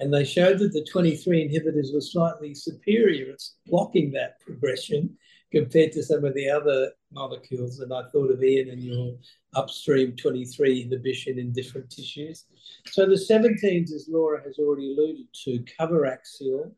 and 0.00 0.12
they 0.12 0.24
showed 0.24 0.58
that 0.58 0.72
the 0.72 0.84
23 0.90 1.48
inhibitors 1.48 1.94
were 1.94 2.00
slightly 2.00 2.54
superior 2.54 3.32
at 3.32 3.42
blocking 3.66 4.10
that 4.12 4.40
progression 4.40 5.16
compared 5.52 5.92
to 5.92 6.02
some 6.02 6.24
of 6.24 6.34
the 6.34 6.48
other 6.48 6.90
molecules. 7.12 7.80
And 7.80 7.92
I 7.92 8.02
thought 8.10 8.30
of 8.30 8.42
Iain 8.42 8.70
and 8.70 8.82
your 8.82 9.14
upstream 9.54 10.16
23 10.16 10.82
inhibition 10.82 11.38
in 11.38 11.52
different 11.52 11.90
tissues. 11.90 12.46
So 12.86 13.04
the 13.04 13.12
17s, 13.12 13.92
as 13.92 14.08
Laura 14.08 14.42
has 14.42 14.58
already 14.58 14.92
alluded 14.92 15.26
to, 15.44 15.64
cover 15.78 16.06
axial. 16.06 16.74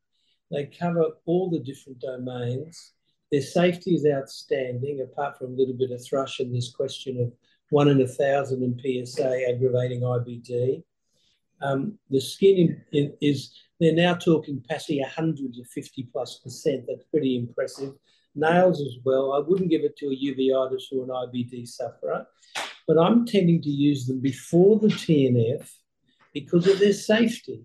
They 0.50 0.66
cover 0.66 1.06
all 1.24 1.50
the 1.50 1.60
different 1.60 2.00
domains. 2.00 2.92
Their 3.30 3.42
safety 3.42 3.94
is 3.94 4.06
outstanding, 4.06 5.00
apart 5.00 5.38
from 5.38 5.54
a 5.54 5.56
little 5.56 5.74
bit 5.74 5.92
of 5.92 6.04
thrush 6.04 6.40
and 6.40 6.54
this 6.54 6.72
question 6.72 7.20
of 7.20 7.32
one 7.70 7.88
in 7.88 8.00
a 8.02 8.06
thousand 8.06 8.62
in 8.62 9.06
PSA 9.06 9.48
aggravating 9.48 10.00
IBD. 10.00 10.82
Um, 11.62 11.98
the 12.10 12.20
skin 12.20 12.56
in, 12.92 13.04
in, 13.04 13.12
is, 13.20 13.52
they're 13.80 13.94
now 13.94 14.14
talking 14.14 14.62
PASI 14.68 15.00
100 15.00 15.54
to 15.54 15.64
50 15.64 16.08
plus 16.12 16.40
percent. 16.40 16.84
That's 16.86 17.04
pretty 17.04 17.36
impressive 17.36 17.94
nails 18.34 18.80
as 18.80 18.96
well. 19.04 19.32
I 19.32 19.38
wouldn't 19.38 19.70
give 19.70 19.82
it 19.82 19.96
to 19.98 20.06
a 20.06 20.16
uveitis 20.16 20.84
or 20.92 21.04
an 21.04 21.10
IBD 21.10 21.66
sufferer, 21.68 22.26
but 22.86 22.98
I'm 22.98 23.26
tending 23.26 23.62
to 23.62 23.70
use 23.70 24.06
them 24.06 24.20
before 24.20 24.78
the 24.78 24.88
TNF 24.88 25.68
because 26.32 26.66
of 26.66 26.78
their 26.78 26.92
safety 26.92 27.64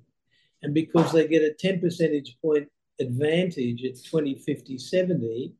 and 0.61 0.73
because 0.73 1.11
they 1.11 1.27
get 1.27 1.41
a 1.41 1.53
10 1.53 1.79
percentage 1.79 2.37
point 2.41 2.67
advantage 2.99 3.83
at 3.85 4.03
20, 4.09 4.35
50, 4.35 4.77
70 4.77 5.53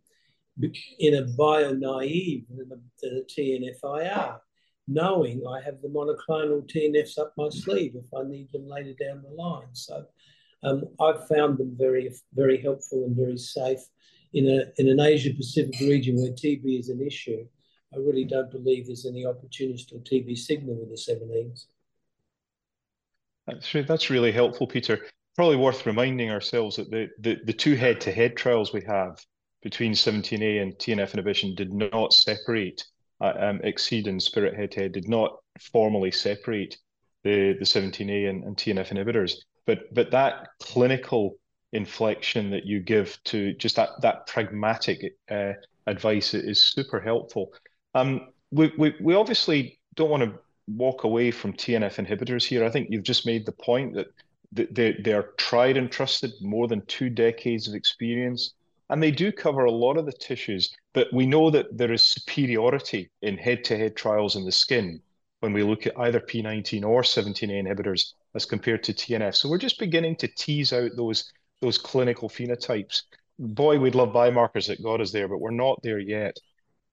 in 1.00 1.16
a 1.16 1.24
bio-naive 1.38 2.46
than 2.50 2.82
the 3.02 3.26
TNF-IR, 3.30 4.42
knowing 4.88 5.42
I 5.48 5.62
have 5.62 5.82
the 5.82 5.88
monoclonal 5.88 6.70
TNFs 6.70 7.18
up 7.18 7.34
my 7.38 7.50
sleeve 7.50 7.96
if 7.96 8.14
I 8.14 8.28
need 8.28 8.52
them 8.52 8.68
later 8.68 8.94
down 9.00 9.24
the 9.24 9.30
line. 9.30 9.70
So 9.72 10.06
um, 10.64 10.84
I've 11.00 11.28
found 11.28 11.58
them 11.58 11.76
very, 11.78 12.14
very 12.34 12.62
helpful 12.62 13.06
and 13.06 13.16
very 13.16 13.38
safe 13.38 13.80
in, 14.34 14.48
a, 14.48 14.82
in 14.82 14.90
an 14.90 15.00
Asia 15.00 15.34
Pacific 15.34 15.80
region 15.80 16.16
where 16.16 16.32
TB 16.32 16.80
is 16.80 16.90
an 16.90 17.02
issue, 17.02 17.46
I 17.94 17.98
really 17.98 18.26
don't 18.26 18.52
believe 18.52 18.88
there's 18.88 19.06
any 19.06 19.26
opportunist 19.26 19.92
or 19.92 20.00
TB 20.00 20.38
signal 20.38 20.76
with 20.76 20.90
the 20.90 21.14
17s. 21.14 21.66
That's, 23.48 23.88
that's 23.88 24.10
really 24.10 24.32
helpful, 24.32 24.68
Peter. 24.68 25.08
Probably 25.36 25.56
worth 25.56 25.86
reminding 25.86 26.30
ourselves 26.30 26.76
that 26.76 26.92
the, 26.92 27.10
the, 27.20 27.38
the 27.46 27.54
two 27.54 27.76
head 27.76 28.00
to 28.02 28.12
head 28.12 28.38
trials 28.38 28.74
we 28.74 28.84
have 28.86 29.20
between 29.64 29.94
17A 29.94 30.62
and 30.62 30.74
TNF 30.74 31.14
inhibition 31.14 31.56
did 31.56 31.74
not 31.74 32.14
separate, 32.14 32.84
uh, 33.22 33.34
um, 33.38 33.60
Exceed 33.64 34.22
Spirit 34.22 34.56
head 34.56 34.72
to 34.72 34.82
head 34.82 34.92
did 34.92 35.10
not 35.10 35.38
formally 35.60 36.12
separate 36.12 36.78
the, 37.24 37.56
the 37.60 37.66
17A 37.66 38.30
and, 38.30 38.44
and 38.44 38.56
TNF 38.56 38.90
inhibitors. 38.90 39.34
But, 39.66 39.94
but 39.94 40.12
that 40.12 40.48
clinical 40.62 41.38
inflection 41.74 42.50
that 42.52 42.66
you 42.66 42.80
give 42.80 43.18
to 43.26 43.54
just 43.54 43.76
that 43.76 44.02
that 44.02 44.28
pragmatic 44.28 45.16
uh, 45.30 45.54
advice 45.88 46.34
is 46.34 46.62
super 46.62 47.00
helpful. 47.00 47.54
Um, 47.94 48.30
we, 48.52 48.72
we 48.78 48.96
we 49.02 49.16
obviously 49.16 49.80
don't 49.96 50.10
want 50.10 50.24
to 50.24 50.40
walk 50.68 51.04
away 51.04 51.32
from 51.32 51.54
TNF 51.54 52.06
inhibitors 52.06 52.46
here. 52.46 52.64
I 52.64 52.70
think 52.70 52.90
you've 52.90 53.04
just 53.04 53.26
made 53.26 53.46
the 53.46 53.52
point 53.52 53.96
that 53.96 54.08
they 54.52 54.98
they 55.04 55.14
are 55.14 55.32
tried 55.38 55.78
and 55.78 55.92
trusted, 55.92 56.32
more 56.42 56.68
than 56.68 56.86
two 56.86 57.10
decades 57.10 57.68
of 57.68 57.76
experience, 57.76 58.54
and 58.90 59.02
they 59.02 59.12
do 59.12 59.32
cover 59.32 59.66
a 59.66 59.72
lot 59.72 59.98
of 59.98 60.06
the 60.06 60.14
tissues. 60.14 60.76
But 60.94 61.14
we 61.14 61.28
know 61.28 61.52
that 61.52 61.78
there 61.78 61.92
is 61.92 62.04
superiority 62.04 63.10
in 63.22 63.38
head-to-head 63.38 63.96
trials 63.96 64.36
in 64.36 64.46
the 64.46 64.52
skin 64.52 65.02
when 65.42 65.54
we 65.54 65.64
look 65.64 65.88
at 65.88 65.98
either 65.98 66.20
P19 66.20 66.84
or 66.84 67.02
17A 67.02 67.64
inhibitors 67.64 68.14
as 68.36 68.46
compared 68.46 68.84
to 68.84 68.94
TNF. 68.94 69.36
So 69.36 69.48
we're 69.48 69.58
just 69.58 69.80
beginning 69.80 70.18
to 70.18 70.28
tease 70.28 70.74
out 70.74 70.92
those 70.96 71.32
those 71.62 71.78
clinical 71.78 72.30
phenotypes. 72.30 73.04
boy, 73.38 73.80
we'd 73.80 73.96
love 73.96 74.10
biomarkers 74.10 74.68
that 74.68 74.84
got 74.84 75.02
us 75.02 75.12
there, 75.12 75.28
but 75.28 75.40
we're 75.40 75.52
not 75.52 75.82
there 75.84 76.00
yet. 76.00 76.38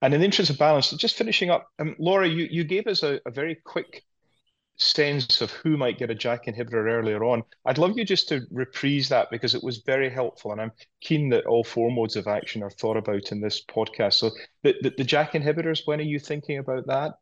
And 0.01 0.13
in 0.13 0.19
the 0.19 0.25
interest 0.25 0.51
of 0.51 0.57
balance, 0.57 0.91
just 0.91 1.17
finishing 1.17 1.49
up, 1.49 1.67
um, 1.79 1.95
Laura, 1.97 2.27
you, 2.27 2.47
you 2.49 2.63
gave 2.63 2.87
us 2.87 3.03
a, 3.03 3.19
a 3.25 3.31
very 3.31 3.55
quick 3.55 4.03
sense 4.77 5.41
of 5.41 5.49
who 5.51 5.75
might 5.75 5.97
get 5.97 6.11
a 6.11 6.15
JAK 6.15 6.45
inhibitor 6.45 6.85
earlier 6.85 7.23
on. 7.23 7.43
I'd 7.65 7.79
love 7.79 7.97
you 7.97 8.05
just 8.05 8.29
to 8.29 8.45
reprise 8.51 9.09
that 9.09 9.31
because 9.31 9.55
it 9.55 9.63
was 9.63 9.79
very 9.79 10.09
helpful, 10.09 10.51
and 10.51 10.61
I'm 10.61 10.71
keen 11.01 11.29
that 11.29 11.47
all 11.47 11.63
four 11.63 11.91
modes 11.91 12.15
of 12.15 12.27
action 12.27 12.61
are 12.61 12.69
thought 12.69 12.97
about 12.97 13.31
in 13.31 13.41
this 13.41 13.63
podcast. 13.65 14.13
So 14.13 14.31
the, 14.63 14.75
the, 14.81 14.93
the 14.97 15.03
JAK 15.03 15.31
inhibitors, 15.31 15.81
when 15.85 15.99
are 15.99 16.03
you 16.03 16.19
thinking 16.19 16.59
about 16.59 16.85
that? 16.87 17.15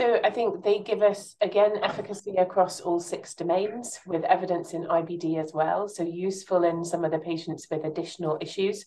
So 0.00 0.18
I 0.24 0.30
think 0.30 0.64
they 0.64 0.78
give 0.78 1.02
us, 1.02 1.36
again, 1.42 1.72
efficacy 1.82 2.36
across 2.38 2.80
all 2.80 3.00
six 3.00 3.34
domains 3.34 4.00
with 4.06 4.24
evidence 4.24 4.72
in 4.72 4.84
IBD 4.84 5.38
as 5.38 5.52
well. 5.52 5.88
So 5.88 6.02
useful 6.04 6.64
in 6.64 6.86
some 6.86 7.04
of 7.04 7.10
the 7.10 7.18
patients 7.18 7.66
with 7.70 7.84
additional 7.84 8.38
issues. 8.40 8.86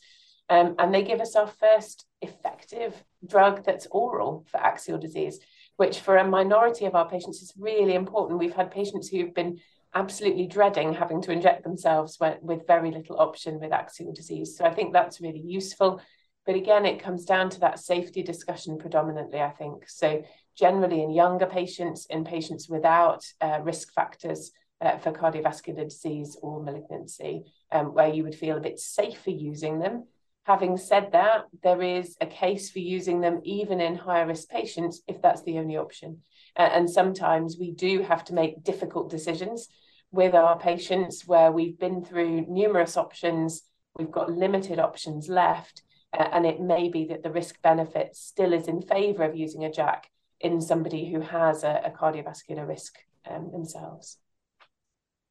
Um, 0.50 0.74
and 0.80 0.92
they 0.92 1.04
give 1.04 1.22
us 1.22 1.36
our 1.36 1.46
first 1.46 2.08
effective 2.24 2.96
drug 3.24 3.64
that's 3.64 3.86
oral 3.92 4.48
for 4.50 4.58
axial 4.58 4.98
disease, 4.98 5.40
which 5.78 6.00
for 6.00 6.18
a 6.18 6.28
minority 6.28 6.86
of 6.86 6.96
our 6.96 7.08
patients 7.08 7.44
is 7.44 7.54
really 7.60 7.94
important. 7.94 8.40
We've 8.40 8.56
had 8.56 8.72
patients 8.72 9.08
who've 9.08 9.36
been 9.36 9.60
absolutely 9.94 10.48
dreading 10.48 10.94
having 10.94 11.22
to 11.22 11.32
inject 11.32 11.64
themselves 11.64 12.18
with 12.42 12.66
very 12.66 12.90
little 12.90 13.20
option 13.20 13.60
with 13.60 13.72
axial 13.72 14.14
disease. 14.14 14.58
So 14.58 14.66
I 14.66 14.74
think 14.74 14.94
that's 14.94 15.22
really 15.22 15.44
useful. 15.46 16.02
But 16.48 16.56
again, 16.56 16.88
it 16.88 17.00
comes 17.00 17.24
down 17.24 17.52
to 17.52 17.60
that 17.60 17.80
safety 17.80 18.24
discussion 18.24 18.80
predominantly, 18.80 19.40
I 19.40 19.52
think. 19.52 19.88
So 19.88 20.24
generally 20.58 21.02
in 21.02 21.12
younger 21.12 21.46
patients, 21.46 22.06
in 22.10 22.24
patients 22.24 22.70
without 22.70 23.24
uh, 23.42 23.60
risk 23.64 23.94
factors 23.94 24.52
uh, 24.82 24.98
for 24.98 25.12
cardiovascular 25.12 25.84
disease 25.84 26.38
or 26.42 26.64
malignancy, 26.64 27.44
um, 27.72 27.94
where 27.94 28.10
you 28.10 28.24
would 28.24 28.36
feel 28.36 28.58
a 28.58 28.62
bit 28.62 28.80
safer 28.80 29.32
using 29.32 29.80
them, 29.80 30.04
Having 30.46 30.78
said 30.78 31.14
that, 31.14 31.46
there 31.62 31.82
is 31.82 32.18
a 32.20 32.26
case 32.26 32.70
for 32.70 32.80
using 32.80 33.22
them 33.22 33.40
even 33.46 33.80
in 33.80 33.96
higher 33.96 34.28
risk 34.28 34.50
patients 34.50 35.02
if 35.08 35.22
that's 35.22 35.44
the 35.44 35.58
only 35.58 35.78
option. 35.78 36.20
Uh, 36.58 36.70
and 36.74 36.90
sometimes 36.90 37.58
we 37.58 37.72
do 37.72 38.02
have 38.02 38.26
to 38.26 38.34
make 38.34 38.64
difficult 38.64 39.10
decisions 39.10 39.70
with 40.12 40.36
our 40.36 40.60
patients 40.60 41.26
where 41.26 41.52
we've 41.52 41.80
been 41.80 42.04
through 42.04 42.46
numerous 42.50 42.98
options, 42.98 43.64
we've 43.98 44.12
got 44.12 44.32
limited 44.32 44.80
options 44.80 45.30
left, 45.30 45.82
uh, 46.12 46.28
and 46.34 46.46
it 46.46 46.60
may 46.60 46.90
be 46.90 47.06
that 47.06 47.24
the 47.24 47.32
risk 47.32 47.62
benefit 47.62 48.14
still 48.14 48.52
is 48.52 48.68
in 48.68 48.82
favor 48.82 49.24
of 49.24 49.36
using 49.36 49.64
a 49.64 49.72
JAK 49.72 50.10
in 50.44 50.62
somebody 50.62 51.12
who 51.12 51.22
has 51.22 51.64
a, 51.64 51.82
a 51.86 51.92
cardiovascular 51.92 52.68
risk 52.68 52.94
um, 53.30 53.52
themselves. 53.52 54.20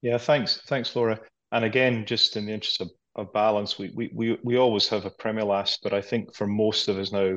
Yeah, 0.00 0.18
thanks. 0.18 0.60
Thanks, 0.66 0.96
Laura. 0.96 1.20
And 1.52 1.64
again, 1.64 2.04
just 2.06 2.36
in 2.36 2.46
the 2.46 2.52
interest 2.52 2.80
of 2.80 2.90
of 3.14 3.32
balance. 3.32 3.78
We, 3.78 3.92
we, 3.94 4.10
we, 4.14 4.38
we 4.42 4.56
always 4.56 4.88
have 4.88 5.04
a 5.04 5.10
Apremilast, 5.10 5.78
but 5.82 5.92
I 5.92 6.00
think 6.00 6.34
for 6.34 6.46
most 6.46 6.88
of 6.88 6.98
us 6.98 7.12
now, 7.12 7.34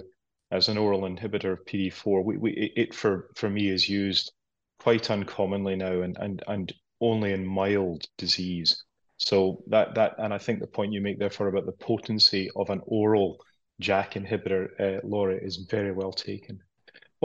as 0.52 0.70
an 0.70 0.78
oral 0.78 1.02
inhibitor 1.02 1.54
of 1.54 1.66
PD4, 1.66 2.24
we, 2.24 2.38
we, 2.38 2.74
it 2.76 2.94
for, 2.94 3.30
for 3.36 3.50
me 3.50 3.70
is 3.70 3.90
used 3.90 4.32
quite 4.80 5.10
uncommonly 5.10 5.76
now 5.76 6.02
and, 6.02 6.18
and, 6.20 6.44
and 6.48 6.74
only 7.02 7.34
in 7.34 7.46
mild 7.46 8.06
disease. 8.18 8.84
So 9.18 9.64
that, 9.68 9.96
that, 9.96 10.16
and 10.18 10.34
I 10.34 10.38
think 10.38 10.60
the 10.60 10.68
point 10.68 10.94
you 10.94 11.02
make 11.02 11.20
therefore 11.20 11.48
about 11.48 11.66
the 11.66 11.72
potency 11.72 12.50
of 12.56 12.70
an 12.70 12.82
oral 12.86 13.38
JAK 13.82 14.14
inhibitor, 14.14 14.68
uh, 14.80 15.02
Laura, 15.04 15.36
is 15.36 15.66
very 15.70 15.92
well 15.92 16.12
taken. 16.12 16.60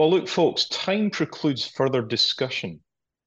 Well, 0.01 0.09
look, 0.09 0.27
folks, 0.27 0.65
time 0.65 1.11
precludes 1.11 1.63
further 1.63 2.01
discussion. 2.01 2.79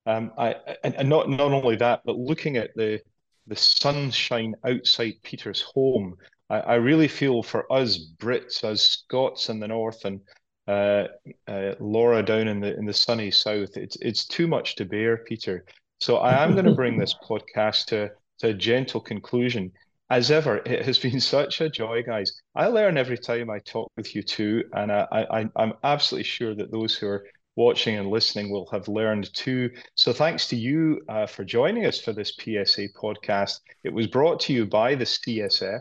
Um, 0.07 0.33
I, 0.37 0.57
and, 0.83 0.97
and 0.97 1.09
not, 1.09 1.31
not 1.31 1.53
only 1.53 1.77
that, 1.77 2.01
but 2.05 2.17
looking 2.17 2.57
at 2.57 2.71
the, 2.75 3.01
the 3.47 3.55
sunshine 3.55 4.57
outside 4.67 5.13
Peter's 5.23 5.61
home. 5.61 6.17
I, 6.51 6.59
I 6.59 6.75
really 6.75 7.07
feel 7.07 7.45
for 7.45 7.73
us 7.73 8.01
Brits, 8.19 8.65
as 8.65 8.83
Scots 8.83 9.51
in 9.51 9.61
the 9.61 9.69
north, 9.69 10.05
and 10.05 10.21
uh, 10.67 11.05
uh, 11.47 11.77
Laura 11.79 12.25
down 12.25 12.49
in 12.49 12.59
the 12.59 12.77
in 12.77 12.87
the 12.87 12.93
sunny 12.93 13.31
south. 13.31 13.77
It's 13.77 13.97
it's 14.01 14.27
too 14.27 14.49
much 14.49 14.75
to 14.75 14.85
bear, 14.85 15.19
Peter. 15.19 15.65
So 16.01 16.17
I 16.17 16.43
am 16.43 16.55
going 16.55 16.65
to 16.65 16.75
bring 16.75 16.99
this 16.99 17.15
podcast 17.25 17.85
to, 17.87 18.11
to 18.41 18.49
a 18.49 18.53
gentle 18.53 19.01
conclusion. 19.01 19.71
As 20.11 20.31
ever, 20.31 20.59
it 20.59 20.85
has 20.85 20.99
been 20.99 21.21
such 21.37 21.61
a 21.61 21.71
joy, 21.71 22.03
guys. 22.03 22.41
I 22.55 22.67
learn 22.67 22.99
every 22.99 23.19
time 23.19 23.51
I 23.51 23.59
talk 23.61 23.91
with 23.97 24.15
you 24.15 24.23
too, 24.23 24.65
and 24.73 24.93
I, 24.93 25.07
I 25.11 25.49
I'm 25.57 25.73
absolutely 25.83 26.25
sure 26.25 26.55
that 26.55 26.71
those 26.71 26.97
who 26.97 27.07
are 27.09 27.27
watching 27.57 27.97
and 27.97 28.11
listening 28.11 28.51
will 28.51 28.67
have 28.67 28.89
learned 28.89 29.33
too. 29.33 29.71
So 29.95 30.13
thanks 30.13 30.49
to 30.49 30.57
you 30.57 31.01
uh, 31.09 31.27
for 31.27 31.45
joining 31.45 31.87
us 31.87 32.01
for 32.01 32.13
this 32.13 32.33
PSA 32.37 32.89
podcast. 33.01 33.61
It 33.85 33.93
was 33.93 34.07
brought 34.07 34.41
to 34.41 34.53
you 34.53 34.67
by 34.67 34.95
the 34.95 35.05
CSF. 35.05 35.81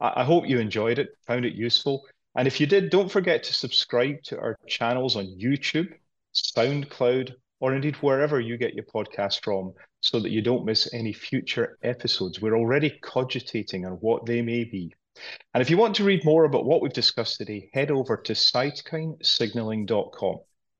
I, 0.00 0.12
I 0.16 0.24
hope 0.24 0.46
you 0.46 0.58
enjoyed 0.58 0.98
it, 0.98 1.08
found 1.26 1.44
it 1.44 1.54
useful. 1.54 2.04
And 2.36 2.46
if 2.46 2.60
you 2.60 2.66
did, 2.66 2.90
don't 2.90 3.10
forget 3.10 3.42
to 3.44 3.54
subscribe 3.54 4.22
to 4.24 4.38
our 4.38 4.56
channels 4.66 5.16
on 5.16 5.26
YouTube, 5.26 5.92
SoundCloud, 6.34 7.32
or 7.60 7.74
indeed 7.74 7.96
wherever 7.96 8.40
you 8.40 8.56
get 8.56 8.74
your 8.74 8.84
podcast 8.84 9.42
from 9.42 9.72
so 10.04 10.20
that 10.20 10.30
you 10.30 10.42
don't 10.42 10.66
miss 10.66 10.92
any 10.92 11.14
future 11.14 11.78
episodes. 11.82 12.40
We're 12.40 12.58
already 12.58 12.90
cogitating 13.02 13.86
on 13.86 13.92
what 13.94 14.26
they 14.26 14.42
may 14.42 14.64
be. 14.64 14.94
And 15.54 15.62
if 15.62 15.70
you 15.70 15.78
want 15.78 15.96
to 15.96 16.04
read 16.04 16.24
more 16.24 16.44
about 16.44 16.66
what 16.66 16.82
we've 16.82 16.92
discussed 16.92 17.38
today, 17.38 17.70
head 17.72 17.90
over 17.90 18.18
to 18.18 18.34
cytokinesignaling.com 18.34 20.36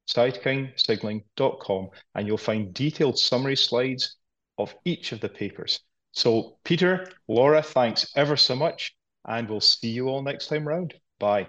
cytokinesignaling.com, 0.06 1.88
and 2.14 2.26
you'll 2.26 2.36
find 2.36 2.74
detailed 2.74 3.18
summary 3.18 3.56
slides 3.56 4.16
of 4.58 4.74
each 4.84 5.12
of 5.12 5.20
the 5.20 5.28
papers. 5.28 5.80
So, 6.12 6.58
Peter, 6.64 7.08
Laura, 7.26 7.62
thanks 7.62 8.12
ever 8.14 8.36
so 8.36 8.54
much, 8.54 8.94
and 9.26 9.48
we'll 9.48 9.60
see 9.60 9.88
you 9.88 10.08
all 10.08 10.22
next 10.22 10.48
time 10.48 10.68
round. 10.68 10.94
Bye. 11.18 11.48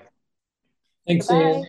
Thanks, 1.06 1.30
Iain. 1.30 1.66